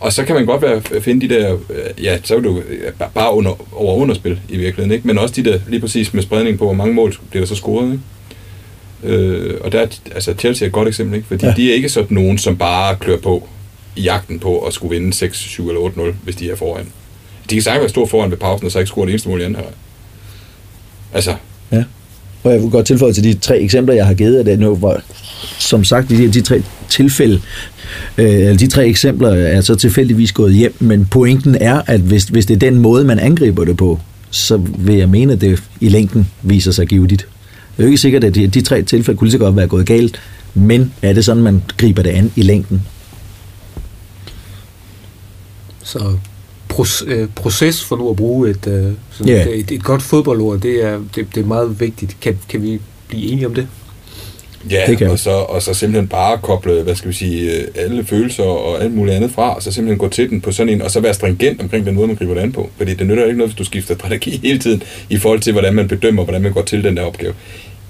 og 0.00 0.12
så 0.12 0.24
kan 0.24 0.34
man 0.34 0.46
godt 0.46 0.62
være 0.62 1.00
finde 1.00 1.28
de 1.28 1.34
der, 1.34 1.52
øh, 1.54 2.04
ja, 2.04 2.18
så 2.24 2.36
er 2.36 2.40
du 2.40 2.58
øh, 2.68 2.92
bare- 2.98 3.10
bare 3.14 3.34
under, 3.34 3.76
over 3.80 3.94
underspil 3.96 4.40
i 4.48 4.56
virkeligheden, 4.56 4.90
ikke? 4.90 5.06
men 5.06 5.18
også 5.18 5.34
de 5.34 5.44
der 5.50 5.58
lige 5.68 5.80
præcis 5.80 6.14
med 6.14 6.22
spredning 6.22 6.58
på, 6.58 6.64
hvor 6.64 6.72
mange 6.74 6.94
mål 6.94 7.16
bliver 7.30 7.40
der 7.44 7.48
så 7.48 7.54
scoret. 7.54 7.86
Ikke? 7.92 7.98
Øh, 9.06 9.54
og 9.64 9.72
der 9.72 9.80
er, 9.80 9.86
altså 10.14 10.34
Chelsea 10.38 10.64
er 10.64 10.68
et 10.68 10.72
godt 10.72 10.88
eksempel, 10.88 11.16
ikke? 11.16 11.28
fordi 11.28 11.46
Ja. 11.46 11.52
de 11.56 11.70
er 11.70 11.74
ikke 11.74 11.88
sådan 11.88 12.14
nogen, 12.14 12.38
som 12.38 12.56
bare 12.56 12.96
klør 12.96 13.16
på 13.16 13.48
i 13.96 14.00
jagten 14.02 14.38
på 14.38 14.58
at 14.58 14.72
skulle 14.74 14.98
vinde 15.00 15.12
6, 15.14 15.38
7 15.38 15.68
eller 15.68 15.80
8-0, 15.80 16.14
hvis 16.24 16.36
de 16.36 16.50
er 16.50 16.56
foran. 16.56 16.84
De 17.50 17.54
kan 17.54 17.62
sagtens 17.62 17.80
være 17.80 17.88
stor 17.88 18.06
foran 18.06 18.30
ved 18.30 18.38
pausen, 18.38 18.66
og 18.66 18.72
så 18.72 18.78
ikke 18.78 18.88
score 18.88 19.06
det 19.06 19.10
eneste 19.12 19.28
mål 19.28 19.40
i 19.40 19.44
anden 19.44 19.56
halvleg. 19.56 19.74
Altså, 21.14 21.34
Ja. 21.72 21.84
Og 22.42 22.52
jeg 22.52 22.62
vil 22.62 22.70
godt 22.70 22.86
tilføje 22.86 23.12
til 23.12 23.24
de 23.24 23.34
tre 23.34 23.58
eksempler, 23.60 23.94
jeg 23.94 24.06
har 24.06 24.14
givet, 24.14 24.38
at 24.38 24.46
det 24.46 24.58
nu 24.58 24.74
var, 24.74 25.02
som 25.58 25.84
sagt, 25.84 26.08
de, 26.08 26.32
de 26.32 26.40
tre 26.40 26.62
tilfælde, 26.88 27.40
øh, 28.18 28.58
de 28.58 28.66
tre 28.66 28.86
eksempler 28.86 29.28
er 29.28 29.60
så 29.60 29.74
tilfældigvis 29.74 30.32
gået 30.32 30.54
hjem, 30.54 30.74
men 30.80 31.06
pointen 31.06 31.54
er, 31.60 31.82
at 31.86 32.00
hvis, 32.00 32.24
hvis 32.24 32.46
det 32.46 32.54
er 32.54 32.58
den 32.58 32.78
måde, 32.78 33.04
man 33.04 33.18
angriber 33.18 33.64
det 33.64 33.76
på, 33.76 34.00
så 34.30 34.56
vil 34.56 34.94
jeg 34.96 35.08
mene, 35.08 35.32
at 35.32 35.40
det 35.40 35.62
i 35.80 35.88
længden 35.88 36.28
viser 36.42 36.72
sig 36.72 36.86
givetigt. 36.86 37.26
Det 37.76 37.82
er 37.82 37.86
jo 37.86 37.88
ikke 37.88 37.98
sikkert, 37.98 38.24
at 38.24 38.34
de, 38.34 38.46
de 38.46 38.60
tre 38.60 38.82
tilfælde 38.82 39.18
kunne 39.18 39.26
lige 39.26 39.32
så 39.32 39.38
godt 39.38 39.56
være 39.56 39.66
gået 39.66 39.86
galt, 39.86 40.20
men 40.54 40.92
er 41.02 41.12
det 41.12 41.24
sådan, 41.24 41.42
man 41.42 41.62
griber 41.76 42.02
det 42.02 42.10
an 42.10 42.32
i 42.36 42.42
længden? 42.42 42.82
Så 45.84 46.16
proces, 46.68 47.04
øh, 47.08 47.28
proces 47.34 47.84
for 47.84 47.96
nu 47.96 48.10
at 48.10 48.16
bruge 48.16 48.50
et, 48.50 48.66
øh, 48.66 48.92
sådan 49.10 49.32
Ja. 49.32 49.46
et, 49.48 49.70
et 49.70 49.84
godt 49.84 50.02
fodboldord, 50.02 50.60
det 50.60 50.84
er, 50.84 51.00
det, 51.14 51.26
det 51.34 51.40
er 51.42 51.46
meget 51.46 51.80
vigtigt. 51.80 52.16
Kan, 52.20 52.38
kan 52.48 52.62
vi 52.62 52.80
blive 53.08 53.22
enige 53.32 53.46
om 53.46 53.54
det? 53.54 53.68
Ja, 54.70 54.82
Det 54.86 54.98
kan 54.98 55.10
og, 55.10 55.18
så, 55.18 55.30
og 55.30 55.62
så 55.62 55.74
simpelthen 55.74 56.08
bare 56.08 56.38
koble, 56.42 56.82
hvad 56.82 56.94
skal 56.94 57.08
vi 57.08 57.14
sige, 57.14 57.52
øh, 57.60 57.64
alle 57.74 58.04
følelser 58.04 58.42
og 58.42 58.82
alt 58.82 58.94
muligt 58.94 59.16
andet 59.16 59.30
fra, 59.30 59.54
og 59.54 59.62
så 59.62 59.72
simpelthen 59.72 59.98
gå 59.98 60.08
til 60.08 60.30
den 60.30 60.40
på 60.40 60.52
sådan 60.52 60.72
en, 60.72 60.82
og 60.82 60.90
så 60.90 61.00
være 61.00 61.14
stringent 61.14 61.60
omkring 61.62 61.86
den 61.86 61.94
måde, 61.94 62.06
man 62.06 62.16
griber 62.16 62.34
det 62.34 62.40
an 62.40 62.52
på. 62.52 62.70
Fordi 62.76 62.94
det 62.94 63.06
nytter 63.06 63.24
ikke 63.24 63.38
noget, 63.38 63.50
hvis 63.50 63.58
du 63.58 63.64
skifter 63.64 63.94
strategi 63.94 64.40
hele 64.46 64.58
tiden, 64.58 64.82
i 65.10 65.16
forhold 65.18 65.40
til, 65.40 65.52
hvordan 65.52 65.74
man 65.74 65.88
bedømmer, 65.88 66.24
hvordan 66.24 66.42
man 66.42 66.52
går 66.52 66.62
til 66.62 66.84
den 66.84 66.96
der 66.96 67.02
opgave. 67.02 67.32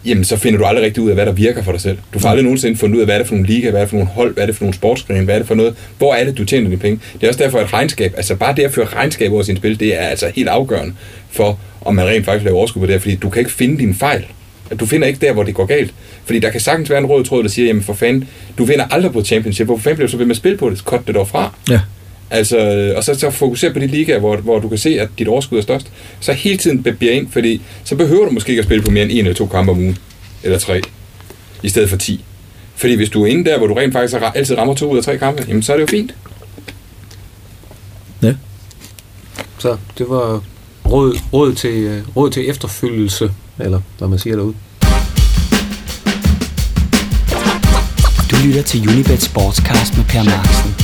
Jamen, 0.07 0.25
så 0.25 0.37
finder 0.37 0.59
du 0.59 0.65
aldrig 0.65 0.85
rigtig 0.85 1.03
ud 1.03 1.09
af, 1.09 1.15
hvad 1.15 1.27
der 1.27 1.33
virker 1.33 1.63
for 1.63 1.73
dig 1.73 1.81
selv. 1.81 1.99
Du 2.15 2.19
får 2.19 2.29
aldrig 2.29 2.45
nogensinde 2.45 2.77
fundet 2.77 2.97
ud 2.97 3.01
af, 3.01 3.07
hvad 3.07 3.15
er 3.15 3.19
det 3.19 3.27
for 3.27 3.35
nogle 3.35 3.49
liga, 3.49 3.71
hvad 3.71 3.81
er 3.81 3.85
det 3.85 3.91
for 3.91 3.97
nogle 3.97 4.11
hold, 4.11 4.35
hvad 4.35 4.43
er 4.43 4.47
det 4.47 4.57
for 4.57 4.65
nogle 4.65 4.75
sportsgrene, 4.75 5.25
hvad 5.25 5.35
er 5.35 5.39
det 5.39 5.49
for 5.49 5.55
noget, 5.55 5.75
hvor 5.99 6.15
er 6.15 6.25
det, 6.25 6.39
du 6.39 6.45
tjener 6.45 6.69
dine 6.69 6.81
penge. 6.81 7.01
Det 7.13 7.23
er 7.23 7.29
også 7.29 7.43
derfor, 7.43 7.59
at 7.59 7.73
regnskab, 7.73 8.13
altså 8.17 8.35
bare 8.35 8.55
det 8.57 8.63
at 8.63 8.75
føre 8.75 8.87
regnskab 8.87 9.33
over 9.33 9.43
sin 9.43 9.57
spil, 9.57 9.81
det 9.81 10.03
er 10.03 10.07
altså 10.07 10.31
helt 10.35 10.49
afgørende 10.49 10.95
for, 11.31 11.59
om 11.81 11.95
man 11.95 12.07
rent 12.07 12.25
faktisk 12.25 12.45
laver 12.45 12.57
overskud 12.57 12.81
på 12.81 12.87
det 12.87 12.95
her, 12.95 13.01
fordi 13.01 13.15
du 13.15 13.31
kan 13.31 13.41
ikke 13.41 13.53
finde 13.53 13.79
dine 13.79 13.95
fejl. 13.95 14.27
At 14.71 14.81
du 14.81 14.87
finder 14.87 15.07
ikke 15.07 15.27
der, 15.27 15.33
hvor 15.33 15.43
det 15.43 15.55
går 15.55 15.67
galt. 15.67 15.95
Fordi 16.25 16.39
der 16.39 16.51
kan 16.51 16.61
sagtens 16.61 16.91
være 16.91 16.99
en 16.99 17.07
rød 17.07 17.25
tråd, 17.25 17.43
der 17.43 17.49
siger, 17.49 17.67
jamen 17.67 17.83
for 17.83 17.95
fanden, 17.95 18.29
du 18.59 18.65
vinder 18.65 18.85
aldrig 18.91 19.13
på 19.13 19.25
championship. 19.25 19.67
Hvorfor 19.67 19.83
fanden 19.83 19.97
bliver 19.97 20.07
du 20.07 20.11
så 20.11 20.17
ved 20.17 20.27
med 20.27 20.35
at 20.35 20.37
spille 20.37 20.59
på 20.59 20.71
det? 20.71 20.85
Kort 20.85 21.07
det 21.07 21.15
dog 21.15 21.29
fra. 21.29 21.55
Ja. 21.71 21.81
Altså, 22.31 22.93
og 22.97 23.05
så, 23.05 23.15
så 23.15 23.31
fokusere 23.31 23.73
på 23.73 23.79
de 23.79 23.87
ligaer, 23.87 24.19
hvor, 24.19 24.37
hvor 24.37 24.59
du 24.59 24.69
kan 24.69 24.79
se, 24.79 25.01
at 25.01 25.09
dit 25.19 25.29
overskud 25.29 25.59
er 25.59 25.63
størst. 25.63 25.87
Så 26.21 26.33
hele 26.33 26.59
tiden 26.59 26.83
bliver 26.83 27.13
ind, 27.13 27.31
fordi 27.33 27.63
så 27.85 27.97
behøver 27.97 28.25
du 28.25 28.31
måske 28.31 28.51
ikke 28.51 28.61
at 28.61 28.67
spille 28.67 28.85
på 28.85 28.91
mere 28.91 29.03
end 29.05 29.13
en 29.13 29.19
eller 29.19 29.35
to 29.35 29.47
kampe 29.47 29.73
om 29.73 29.79
ugen. 29.79 29.99
Eller 30.43 30.59
tre. 30.59 30.81
I 31.63 31.69
stedet 31.69 31.91
for 31.91 31.97
10. 31.97 32.25
Fordi 32.77 32.95
hvis 32.95 33.09
du 33.11 33.23
er 33.23 33.27
inde 33.27 33.45
der, 33.51 33.59
hvor 33.59 33.67
du 33.67 33.75
rent 33.75 33.93
faktisk 33.93 34.15
har- 34.19 34.33
altid 34.35 34.59
rammer 34.59 34.75
to 34.75 34.91
ud 34.93 34.99
af 34.99 35.05
tre 35.05 35.19
kampe, 35.19 35.45
jamen 35.49 35.63
så 35.63 35.73
er 35.73 35.77
det 35.77 35.83
jo 35.83 35.87
fint. 35.87 36.15
Ja. 38.23 38.35
Så 39.59 39.77
det 39.99 40.09
var 40.09 40.43
råd, 40.89 41.19
råd, 41.33 41.55
til, 41.55 41.71
øh, 41.75 42.03
råd 42.17 42.31
til 42.31 42.51
efterfølgelse, 42.51 43.31
eller 43.61 43.81
hvad 43.99 44.09
man 44.09 44.19
siger 44.19 44.37
derude. 44.37 44.55
Du 48.31 48.37
lytter 48.45 48.63
til 48.63 48.89
Unibet 48.89 49.23
Sportscast 49.23 49.97
med 49.97 50.05
Per 50.05 50.23
Marksen. 50.23 50.75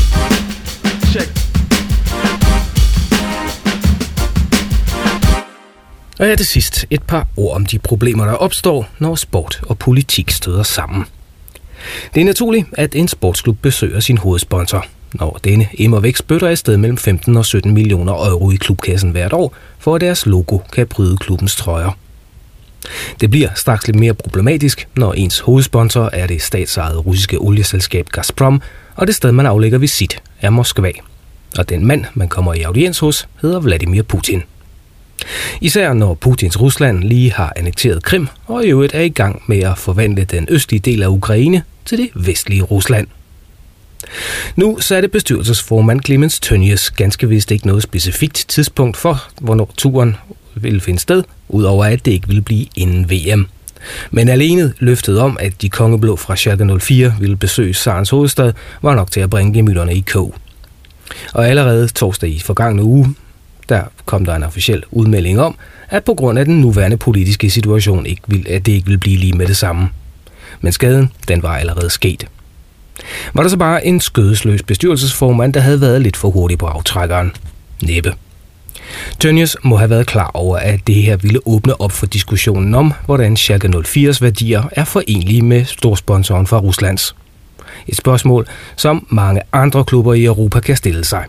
Og 6.22 6.28
her 6.28 6.37
til 6.37 6.46
sidst 6.46 6.87
et 6.90 7.02
par 7.02 7.26
ord 7.37 7.54
om 7.54 7.66
de 7.66 7.78
problemer, 7.78 8.24
der 8.24 8.32
opstår, 8.32 8.88
når 8.98 9.14
sport 9.14 9.61
og 9.62 9.78
politik 9.78 10.30
støder 10.30 10.62
sammen. 10.62 11.04
Det 12.14 12.20
er 12.20 12.24
naturligt, 12.24 12.66
at 12.72 12.94
en 12.94 13.08
sportsklub 13.08 13.56
besøger 13.62 14.00
sin 14.00 14.18
hovedsponsor, 14.18 14.87
når 15.12 15.40
denne 15.44 15.68
immer 15.74 16.00
væk 16.00 16.16
spytter 16.16 16.48
i 16.48 16.56
sted 16.56 16.76
mellem 16.76 16.98
15 16.98 17.37
og 17.37 17.46
17 17.46 17.74
millioner 17.74 18.12
euro 18.12 18.50
i 18.50 18.56
klubkassen 18.56 19.11
hvert 19.11 19.32
år, 19.32 19.54
for 19.78 19.94
at 19.94 20.00
deres 20.00 20.26
logo 20.26 20.58
kan 20.58 20.87
bryde 20.87 21.16
klubbens 21.16 21.56
trøjer. 21.56 21.98
Det 23.20 23.30
bliver 23.30 23.48
straks 23.54 23.87
lidt 23.87 23.98
mere 23.98 24.14
problematisk, 24.14 24.88
når 24.96 25.12
ens 25.12 25.38
hovedsponsor 25.38 26.11
er 26.12 26.26
det 26.26 26.42
statsejede 26.42 26.98
russiske 26.98 27.38
olieselskab 27.38 28.08
Gazprom, 28.08 28.62
og 28.94 29.06
det 29.06 29.14
sted, 29.14 29.32
man 29.32 29.46
aflægger 29.46 29.78
visit, 29.78 30.22
er 30.40 30.50
Moskva. 30.50 30.92
Og 31.58 31.68
den 31.68 31.87
mand, 31.87 32.04
man 32.14 32.28
kommer 32.28 32.54
i 32.54 32.62
audiens 32.62 32.98
hos, 32.98 33.28
hedder 33.40 33.61
Vladimir 33.61 34.02
Putin. 34.02 34.42
Især 35.61 35.92
når 35.92 36.14
Putins 36.14 36.61
Rusland 36.61 37.04
lige 37.04 37.32
har 37.32 37.52
annekteret 37.56 38.02
Krim 38.02 38.28
og 38.46 38.64
i 38.64 38.68
øvrigt 38.68 38.94
er 38.94 39.00
i 39.00 39.08
gang 39.08 39.42
med 39.46 39.58
at 39.58 39.78
forvandle 39.78 40.24
den 40.24 40.46
østlige 40.50 40.80
del 40.80 41.02
af 41.02 41.08
Ukraine 41.08 41.62
til 41.85 41.98
det 41.98 42.11
vestlige 42.14 42.62
Rusland. 42.62 43.06
Nu 44.56 44.80
satte 44.80 45.08
bestyrelsesformand 45.08 46.00
Clemens 46.04 46.40
Tønjes 46.40 46.90
ganske 46.90 47.28
vist 47.28 47.50
ikke 47.50 47.66
noget 47.66 47.82
specifikt 47.82 48.44
tidspunkt 48.48 48.96
for, 48.96 49.22
hvornår 49.40 49.72
turen 49.76 50.16
ville 50.54 50.80
finde 50.80 51.00
sted, 51.00 51.22
udover 51.48 51.85
at 51.85 52.04
det 52.04 52.12
ikke 52.12 52.26
ville 52.26 52.42
blive 52.42 52.66
inden 52.76 53.11
VM. 53.11 53.46
Men 54.11 54.28
alene 54.28 54.72
løftet 54.78 55.20
om, 55.20 55.37
at 55.40 55.62
de 55.62 55.68
kongeblå 55.68 56.16
fra 56.16 56.37
Schalke 56.37 56.78
04 56.80 57.14
ville 57.20 57.37
besøge 57.37 57.74
Sarens 57.74 58.11
hovedstad, 58.11 58.52
var 58.82 58.94
nok 58.94 59.11
til 59.11 59.20
at 59.20 59.30
bringe 59.30 59.54
gemytterne 59.54 59.94
i 59.94 60.00
kog. 60.00 60.35
Og 61.32 61.48
allerede 61.48 61.88
torsdag 61.88 62.30
i 62.30 62.40
forgangne 62.40 62.82
uge, 62.82 63.14
der 63.72 63.82
kom 64.06 64.24
der 64.24 64.35
en 64.35 64.42
officiel 64.42 64.82
udmelding 64.90 65.40
om, 65.40 65.56
at 65.88 66.04
på 66.04 66.14
grund 66.14 66.38
af 66.38 66.44
den 66.44 66.61
nuværende 66.61 66.96
politiske 66.96 67.50
situation, 67.50 68.06
ikke 68.06 68.22
vil, 68.26 68.46
at 68.48 68.66
det 68.66 68.72
ikke 68.72 68.87
vil 68.87 68.98
blive 68.98 69.18
lige 69.18 69.32
med 69.32 69.46
det 69.46 69.56
samme. 69.56 69.88
Men 70.61 70.72
skaden, 70.72 71.12
den 71.28 71.42
var 71.42 71.56
allerede 71.56 71.90
sket. 71.90 72.26
Var 73.35 73.42
der 73.42 73.50
så 73.50 73.56
bare 73.56 73.87
en 73.87 74.00
skødesløs 74.00 74.62
bestyrelsesformand, 74.62 75.52
der 75.52 75.61
havde 75.61 75.80
været 75.80 76.02
lidt 76.02 76.16
for 76.16 76.30
hurtig 76.30 76.58
på 76.58 76.66
aftrækkeren? 76.66 77.32
Næppe. 77.82 78.14
Tønjes 79.20 79.56
må 79.62 79.76
have 79.76 79.90
været 79.90 80.06
klar 80.06 80.30
over, 80.35 80.56
at 80.56 80.80
det 80.87 80.94
her 80.94 81.16
ville 81.16 81.40
åbne 81.46 81.80
op 81.80 81.92
for 81.92 82.06
diskussionen 82.06 82.74
om, 82.74 82.92
hvordan 83.06 83.37
Schalke 83.37 83.68
04's 83.68 84.18
værdier 84.20 84.62
er 84.72 84.85
forenlige 84.85 85.42
med 85.42 85.64
storsponsoren 85.64 86.46
fra 86.46 86.58
Ruslands. 86.58 87.16
Et 87.88 87.96
spørgsmål, 87.96 88.46
som 88.76 89.06
mange 89.11 89.40
andre 89.52 89.85
klubber 89.85 90.14
i 90.14 90.24
Europa 90.24 90.61
kan 90.61 90.76
stille 90.76 91.04
sig. 91.04 91.24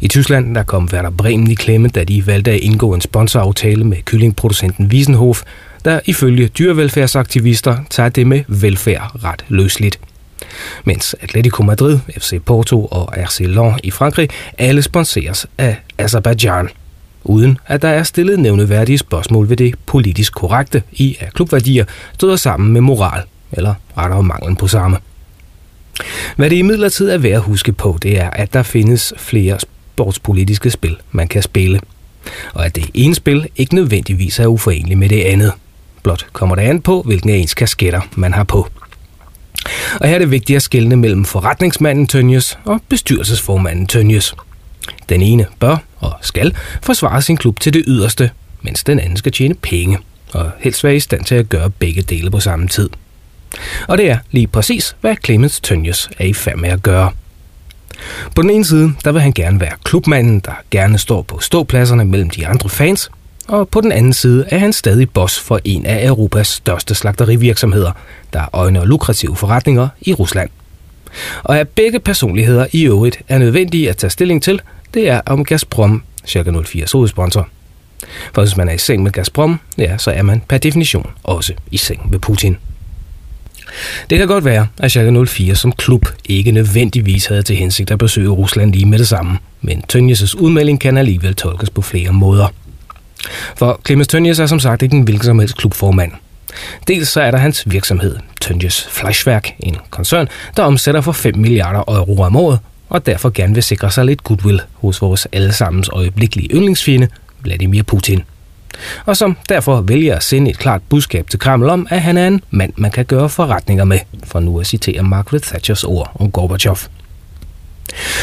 I 0.00 0.08
Tyskland 0.08 0.54
der 0.54 0.62
kom 0.62 0.88
Werder 0.92 1.10
Bremen 1.10 1.50
i 1.50 1.54
klemme, 1.54 1.88
da 1.88 2.04
de 2.04 2.26
valgte 2.26 2.50
at 2.50 2.60
indgå 2.60 2.94
en 2.94 3.00
sponsoraftale 3.00 3.84
med 3.84 3.96
kyllingproducenten 4.04 4.86
Wiesenhof, 4.86 5.42
der 5.84 6.00
ifølge 6.06 6.48
dyrevelfærdsaktivister 6.48 7.76
tager 7.90 8.08
det 8.08 8.26
med 8.26 8.42
velfærd 8.48 9.24
ret 9.24 9.44
løsligt 9.48 10.00
mens 10.84 11.16
Atletico 11.20 11.62
Madrid, 11.62 11.98
FC 12.18 12.40
Porto 12.44 12.84
og 12.84 13.12
RC 13.16 13.40
Lens 13.40 13.80
i 13.82 13.90
Frankrig 13.90 14.28
alle 14.58 14.82
sponseres 14.82 15.46
af 15.58 15.76
Azerbaijan 15.98 16.68
uden 17.24 17.58
at 17.66 17.82
der 17.82 17.88
er 17.88 18.02
stillet 18.02 18.38
nævneværdige 18.38 18.98
spørgsmål 18.98 19.48
ved 19.48 19.56
det 19.56 19.74
politisk 19.86 20.34
korrekte 20.34 20.82
i, 20.92 21.16
at 21.20 21.34
klubværdier 21.34 21.84
støder 22.14 22.36
sammen 22.36 22.72
med 22.72 22.80
moral, 22.80 23.22
eller 23.52 23.74
rettere 23.96 24.22
manglen 24.22 24.56
på 24.56 24.68
samme. 24.68 24.96
Hvad 26.36 26.50
det 26.50 26.56
imidlertid 26.56 27.10
er 27.10 27.18
værd 27.18 27.32
at 27.32 27.40
huske 27.40 27.72
på, 27.72 27.98
det 28.02 28.18
er, 28.18 28.30
at 28.30 28.52
der 28.52 28.62
findes 28.62 29.12
flere 29.16 29.58
sportspolitiske 29.60 30.70
spil, 30.70 30.96
man 31.12 31.28
kan 31.28 31.42
spille. 31.42 31.80
Og 32.54 32.66
at 32.66 32.76
det 32.76 32.90
ene 32.94 33.14
spil 33.14 33.48
ikke 33.56 33.74
nødvendigvis 33.74 34.38
er 34.38 34.46
uforeneligt 34.46 34.98
med 34.98 35.08
det 35.08 35.22
andet. 35.22 35.52
Blot 36.02 36.26
kommer 36.32 36.56
det 36.56 36.62
an 36.62 36.80
på, 36.80 37.02
hvilken 37.02 37.30
af 37.30 37.34
ens 37.34 37.54
kasketter 37.54 38.00
man 38.16 38.34
har 38.34 38.44
på. 38.44 38.68
Og 40.00 40.08
her 40.08 40.14
er 40.14 40.18
det 40.18 40.30
vigtigt 40.30 40.56
at 40.56 40.62
skelne 40.62 40.96
mellem 40.96 41.24
forretningsmanden 41.24 42.06
Tønjes 42.06 42.58
og 42.64 42.80
bestyrelsesformanden 42.88 43.86
Tønjes. 43.86 44.34
Den 45.08 45.22
ene 45.22 45.46
bør 45.58 45.76
og 45.98 46.12
skal 46.20 46.56
forsvare 46.82 47.22
sin 47.22 47.36
klub 47.36 47.60
til 47.60 47.74
det 47.74 47.84
yderste, 47.86 48.30
mens 48.62 48.84
den 48.84 48.98
anden 48.98 49.16
skal 49.16 49.32
tjene 49.32 49.54
penge, 49.54 49.98
og 50.32 50.50
helst 50.58 50.84
være 50.84 50.96
i 50.96 51.00
stand 51.00 51.24
til 51.24 51.34
at 51.34 51.48
gøre 51.48 51.70
begge 51.70 52.02
dele 52.02 52.30
på 52.30 52.40
samme 52.40 52.68
tid. 52.68 52.90
Og 53.88 53.98
det 53.98 54.10
er 54.10 54.18
lige 54.30 54.46
præcis, 54.46 54.96
hvad 55.00 55.16
Clemens 55.24 55.60
Tønjes 55.60 56.10
er 56.18 56.24
i 56.24 56.32
færd 56.32 56.56
med 56.56 56.70
at 56.70 56.82
gøre. 56.82 57.10
På 58.34 58.42
den 58.42 58.50
ene 58.50 58.64
side, 58.64 58.92
der 59.04 59.12
vil 59.12 59.20
han 59.20 59.32
gerne 59.32 59.60
være 59.60 59.72
klubmanden, 59.84 60.40
der 60.40 60.52
gerne 60.70 60.98
står 60.98 61.22
på 61.22 61.38
ståpladserne 61.40 62.04
mellem 62.04 62.30
de 62.30 62.46
andre 62.46 62.68
fans, 62.68 63.10
og 63.48 63.68
på 63.68 63.80
den 63.80 63.92
anden 63.92 64.12
side 64.12 64.44
er 64.48 64.58
han 64.58 64.72
stadig 64.72 65.10
boss 65.10 65.40
for 65.40 65.60
en 65.64 65.86
af 65.86 66.06
Europas 66.06 66.48
største 66.48 66.94
slagterivirksomheder, 66.94 67.92
der 68.32 68.48
øjner 68.52 68.84
lukrative 68.84 69.36
forretninger 69.36 69.88
i 70.00 70.12
Rusland. 70.12 70.50
Og 71.42 71.58
at 71.58 71.68
begge 71.68 72.00
personligheder 72.00 72.66
i 72.72 72.82
øvrigt 72.82 73.22
er 73.28 73.38
nødvendige 73.38 73.90
at 73.90 73.96
tage 73.96 74.10
stilling 74.10 74.42
til, 74.42 74.60
det 74.94 75.08
er 75.08 75.20
om 75.26 75.44
Gazprom, 75.44 76.02
Schalke 76.24 76.50
04's 76.50 76.92
hovedsponsor. 76.92 77.48
For 78.34 78.42
hvis 78.42 78.56
man 78.56 78.68
er 78.68 78.72
i 78.72 78.78
seng 78.78 79.02
med 79.02 79.12
Gazprom, 79.12 79.60
ja, 79.78 79.98
så 79.98 80.10
er 80.10 80.22
man 80.22 80.42
per 80.48 80.58
definition 80.58 81.10
også 81.22 81.52
i 81.70 81.76
seng 81.76 82.10
med 82.10 82.18
Putin. 82.18 82.56
Det 84.10 84.18
kan 84.18 84.28
godt 84.28 84.44
være, 84.44 84.66
at 84.78 84.90
Schalke 84.90 85.26
04 85.26 85.54
som 85.54 85.72
klub 85.72 86.06
ikke 86.24 86.52
nødvendigvis 86.52 87.26
havde 87.26 87.42
til 87.42 87.56
hensigt 87.56 87.90
at 87.90 87.98
besøge 87.98 88.28
Rusland 88.28 88.72
lige 88.72 88.86
med 88.86 88.98
det 88.98 89.08
samme, 89.08 89.38
men 89.62 89.84
Tønjes' 89.92 90.36
udmelding 90.38 90.80
kan 90.80 90.96
alligevel 90.96 91.34
tolkes 91.34 91.70
på 91.70 91.82
flere 91.82 92.12
måder. 92.12 92.52
For 93.56 93.80
Clemens 93.86 94.08
Tønjes 94.08 94.38
er 94.38 94.46
som 94.46 94.60
sagt 94.60 94.82
ikke 94.82 94.96
en 94.96 95.02
hvilken 95.02 95.24
som 95.24 95.38
helst 95.38 95.56
klubformand. 95.56 96.12
Dels 96.88 97.08
så 97.08 97.20
er 97.20 97.30
der 97.30 97.38
hans 97.38 97.62
virksomhed, 97.66 98.16
Tønjes 98.40 98.88
Fleischwerk, 98.90 99.50
en 99.60 99.76
koncern, 99.90 100.28
der 100.56 100.62
omsætter 100.62 101.00
for 101.00 101.12
5 101.12 101.36
milliarder 101.36 101.80
euro 101.88 102.22
om 102.22 102.36
året, 102.36 102.58
og 102.88 103.06
derfor 103.06 103.30
gerne 103.30 103.54
vil 103.54 103.62
sikre 103.62 103.90
sig 103.90 104.04
lidt 104.04 104.24
goodwill 104.24 104.60
hos 104.72 105.02
vores 105.02 105.26
allesammens 105.32 105.88
øjeblikkelige 105.88 106.48
yndlingsfjende, 106.54 107.08
Vladimir 107.42 107.82
Putin. 107.82 108.22
Og 109.06 109.16
som 109.16 109.36
derfor 109.48 109.80
vælger 109.80 110.16
at 110.16 110.22
sende 110.22 110.50
et 110.50 110.58
klart 110.58 110.80
budskab 110.88 111.30
til 111.30 111.38
Kreml 111.38 111.68
om, 111.68 111.86
at 111.90 112.02
han 112.02 112.16
er 112.16 112.26
en 112.26 112.40
mand, 112.50 112.72
man 112.76 112.90
kan 112.90 113.04
gøre 113.04 113.28
forretninger 113.28 113.84
med, 113.84 113.98
for 114.24 114.40
nu 114.40 114.60
at 114.60 114.66
citere 114.66 115.02
Margaret 115.02 115.42
Thatchers 115.42 115.84
ord 115.84 116.10
om 116.14 116.30
Gorbachev. 116.30 116.76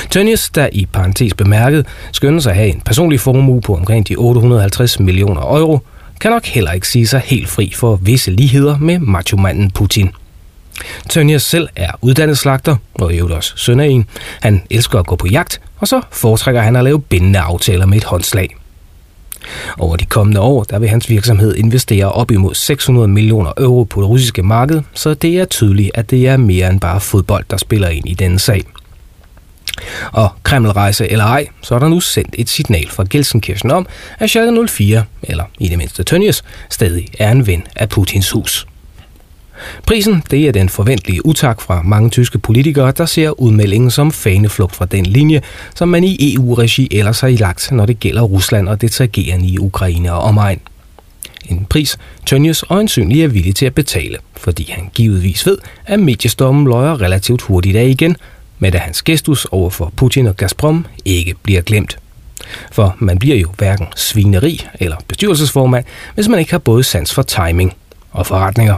Tønjes, 0.09 0.49
der 0.49 0.69
i 0.71 0.85
parentes 0.85 1.33
bemærket 1.33 1.85
skønner 2.11 2.39
sig 2.39 2.49
at 2.49 2.55
have 2.55 2.69
en 2.69 2.81
personlig 2.81 3.19
formue 3.19 3.61
på 3.61 3.75
omkring 3.75 4.07
de 4.07 4.15
850 4.15 4.99
millioner 4.99 5.41
euro, 5.41 5.79
kan 6.21 6.31
nok 6.31 6.45
heller 6.45 6.71
ikke 6.71 6.87
sige 6.87 7.07
sig 7.07 7.21
helt 7.25 7.49
fri 7.49 7.73
for 7.75 7.95
visse 7.95 8.31
ligheder 8.31 8.77
med 8.77 8.99
machomanden 8.99 9.71
Putin. 9.71 10.11
Tønjes 11.09 11.43
selv 11.43 11.69
er 11.75 11.91
uddannet 12.01 12.37
slagter, 12.37 12.75
og 12.93 13.13
i 13.13 13.17
øvrigt 13.17 13.35
også 13.35 13.53
søn 13.55 13.79
af 13.79 13.87
en. 13.87 14.05
Han 14.41 14.61
elsker 14.69 14.99
at 14.99 15.05
gå 15.05 15.15
på 15.15 15.27
jagt, 15.27 15.61
og 15.77 15.87
så 15.87 16.01
foretrækker 16.11 16.61
han 16.61 16.75
at 16.75 16.83
lave 16.83 17.01
bindende 17.01 17.39
aftaler 17.39 17.85
med 17.85 17.97
et 17.97 18.03
håndslag. 18.03 18.55
Over 19.79 19.95
de 19.95 20.05
kommende 20.05 20.39
år 20.39 20.63
der 20.63 20.79
vil 20.79 20.89
hans 20.89 21.09
virksomhed 21.09 21.55
investere 21.55 22.11
op 22.11 22.31
imod 22.31 22.55
600 22.55 23.07
millioner 23.07 23.51
euro 23.57 23.83
på 23.83 24.01
det 24.01 24.09
russiske 24.09 24.43
marked, 24.43 24.81
så 24.93 25.13
det 25.13 25.39
er 25.39 25.45
tydeligt, 25.45 25.91
at 25.93 26.09
det 26.09 26.27
er 26.27 26.37
mere 26.37 26.69
end 26.69 26.79
bare 26.79 26.99
fodbold, 26.99 27.45
der 27.49 27.57
spiller 27.57 27.87
ind 27.87 28.09
i 28.09 28.13
denne 28.13 28.39
sag. 28.39 28.63
Og 30.11 30.29
Kremlrejse 30.43 31.11
eller 31.11 31.25
ej, 31.25 31.47
så 31.61 31.75
er 31.75 31.79
der 31.79 31.87
nu 31.87 31.99
sendt 31.99 32.35
et 32.37 32.49
signal 32.49 32.89
fra 32.89 33.05
Gelsenkirchen 33.09 33.71
om, 33.71 33.87
at 34.19 34.29
Schalke 34.29 34.67
04, 34.67 35.03
eller 35.23 35.43
i 35.59 35.67
det 35.67 35.77
mindste 35.77 36.03
Tønjes, 36.03 36.43
stadig 36.69 37.07
er 37.19 37.31
en 37.31 37.47
ven 37.47 37.63
af 37.75 37.89
Putins 37.89 38.31
hus. 38.31 38.67
Prisen 39.85 40.23
det 40.31 40.47
er 40.47 40.51
den 40.51 40.69
forventelige 40.69 41.25
utak 41.25 41.61
fra 41.61 41.81
mange 41.81 42.09
tyske 42.09 42.39
politikere, 42.39 42.91
der 42.91 43.05
ser 43.05 43.41
udmeldingen 43.41 43.91
som 43.91 44.11
faneflugt 44.11 44.75
fra 44.75 44.85
den 44.85 45.05
linje, 45.05 45.41
som 45.75 45.89
man 45.89 46.03
i 46.03 46.35
EU-regi 46.35 46.87
ellers 46.91 47.19
har 47.19 47.29
lagt, 47.29 47.71
når 47.71 47.85
det 47.85 47.99
gælder 47.99 48.21
Rusland 48.21 48.69
og 48.69 48.81
det 48.81 49.01
agerende 49.01 49.47
i 49.47 49.57
Ukraine 49.59 50.13
og 50.13 50.19
omegn. 50.19 50.59
En 51.49 51.65
pris, 51.69 51.97
Tønjes 52.25 52.63
øjensynlig 52.69 53.23
er 53.23 53.27
villig 53.27 53.55
til 53.55 53.65
at 53.65 53.75
betale, 53.75 54.17
fordi 54.37 54.71
han 54.71 54.89
givetvis 54.93 55.45
ved, 55.45 55.57
at 55.85 55.99
mediestormen 55.99 56.67
løjer 56.67 57.01
relativt 57.01 57.41
hurtigt 57.41 57.77
af 57.77 57.85
igen, 57.85 58.17
men 58.59 58.73
at 58.73 58.79
hans 58.79 59.01
gestus 59.01 59.45
over 59.45 59.69
for 59.69 59.93
Putin 59.95 60.27
og 60.27 60.37
Gazprom 60.37 60.85
ikke 61.05 61.35
bliver 61.43 61.61
glemt. 61.61 61.99
For 62.71 62.95
man 62.99 63.19
bliver 63.19 63.35
jo 63.35 63.49
hverken 63.57 63.87
svineri 63.95 64.65
eller 64.79 64.97
bestyrelsesformand, 65.07 65.85
hvis 66.15 66.27
man 66.27 66.39
ikke 66.39 66.51
har 66.51 66.59
både 66.59 66.83
sans 66.83 67.13
for 67.13 67.21
timing 67.21 67.73
og 68.11 68.27
forretninger. 68.27 68.75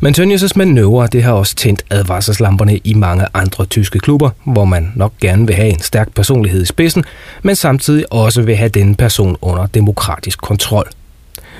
Men 0.00 0.14
Tønjes' 0.14 0.52
manøvre 0.56 1.08
det 1.12 1.22
har 1.22 1.32
også 1.32 1.54
tændt 1.54 1.82
advarselslamperne 1.90 2.76
i 2.76 2.94
mange 2.94 3.26
andre 3.34 3.64
tyske 3.66 3.98
klubber, 3.98 4.30
hvor 4.44 4.64
man 4.64 4.92
nok 4.96 5.12
gerne 5.20 5.46
vil 5.46 5.56
have 5.56 5.68
en 5.68 5.80
stærk 5.80 6.14
personlighed 6.14 6.62
i 6.62 6.66
spidsen, 6.66 7.04
men 7.42 7.56
samtidig 7.56 8.12
også 8.12 8.42
vil 8.42 8.56
have 8.56 8.68
denne 8.68 8.94
person 8.94 9.36
under 9.42 9.66
demokratisk 9.66 10.40
kontrol. 10.40 10.88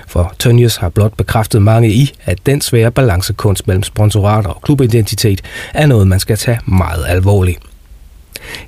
For 0.07 0.35
Tønjes 0.39 0.77
har 0.77 0.89
blot 0.89 1.17
bekræftet 1.17 1.63
mange 1.63 1.91
i, 1.91 2.13
at 2.25 2.39
den 2.47 2.61
svære 2.61 2.91
balancekunst 2.91 3.67
mellem 3.67 3.83
sponsorat 3.83 4.47
og 4.47 4.63
klubidentitet 4.63 5.43
er 5.75 5.87
noget, 5.87 6.07
man 6.07 6.21
skal 6.21 6.37
tage 6.37 6.61
meget 6.67 7.05
alvorligt. 7.09 7.59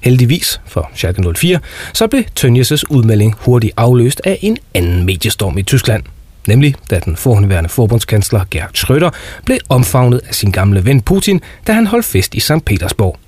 Heldigvis 0.00 0.60
for 0.66 0.90
Schalke 0.94 1.32
04, 1.34 1.58
så 1.92 2.06
blev 2.06 2.24
Tønjes' 2.40 2.82
udmelding 2.88 3.34
hurtigt 3.38 3.74
afløst 3.76 4.20
af 4.24 4.38
en 4.42 4.58
anden 4.74 5.06
mediestorm 5.06 5.58
i 5.58 5.62
Tyskland. 5.62 6.02
Nemlig 6.48 6.74
da 6.90 6.98
den 6.98 7.16
forhåndværende 7.16 7.68
forbundskansler 7.70 8.44
Gerhard 8.50 8.76
Schröder 8.76 9.10
blev 9.44 9.58
omfavnet 9.68 10.20
af 10.28 10.34
sin 10.34 10.50
gamle 10.50 10.84
ven 10.84 11.02
Putin, 11.02 11.40
da 11.66 11.72
han 11.72 11.86
holdt 11.86 12.06
fest 12.06 12.34
i 12.34 12.40
St. 12.40 12.64
Petersborg. 12.66 13.18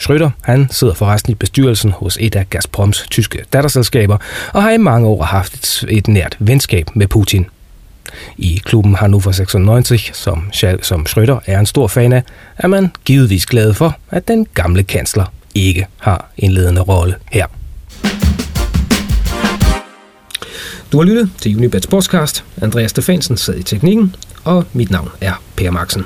Schröder 0.00 0.30
han 0.42 0.68
sidder 0.70 0.94
forresten 0.94 1.32
i 1.32 1.34
bestyrelsen 1.34 1.90
hos 1.90 2.18
et 2.20 2.36
af 2.36 2.50
Gazproms 2.50 3.06
tyske 3.10 3.44
datterselskaber 3.52 4.16
og 4.52 4.62
har 4.62 4.70
i 4.70 4.76
mange 4.76 5.08
år 5.08 5.22
haft 5.22 5.54
et, 5.54 5.84
et 5.88 6.08
nært 6.08 6.36
venskab 6.38 6.90
med 6.94 7.08
Putin. 7.08 7.46
I 8.36 8.60
klubben 8.64 8.94
Hannover 8.94 9.32
96, 9.32 10.10
som, 10.16 10.50
som 10.82 11.06
Schröder 11.08 11.38
er 11.46 11.60
en 11.60 11.66
stor 11.66 11.88
fan 11.88 12.12
af, 12.12 12.22
er 12.58 12.68
man 12.68 12.90
givetvis 13.04 13.46
glad 13.46 13.74
for, 13.74 13.96
at 14.10 14.28
den 14.28 14.46
gamle 14.54 14.82
kansler 14.82 15.32
ikke 15.54 15.86
har 15.98 16.30
en 16.36 16.52
ledende 16.52 16.80
rolle 16.80 17.14
her. 17.32 17.46
Du 20.92 20.96
har 20.98 21.04
lyttet 21.04 21.30
til 21.38 21.56
Unibet 21.56 21.84
Sportscast. 21.84 22.44
Andreas 22.62 22.90
Stefansen 22.90 23.36
sad 23.36 23.54
i 23.56 23.62
teknikken, 23.62 24.14
og 24.44 24.64
mit 24.72 24.90
navn 24.90 25.08
er 25.20 25.42
Per 25.56 25.70
Maxen. 25.70 26.04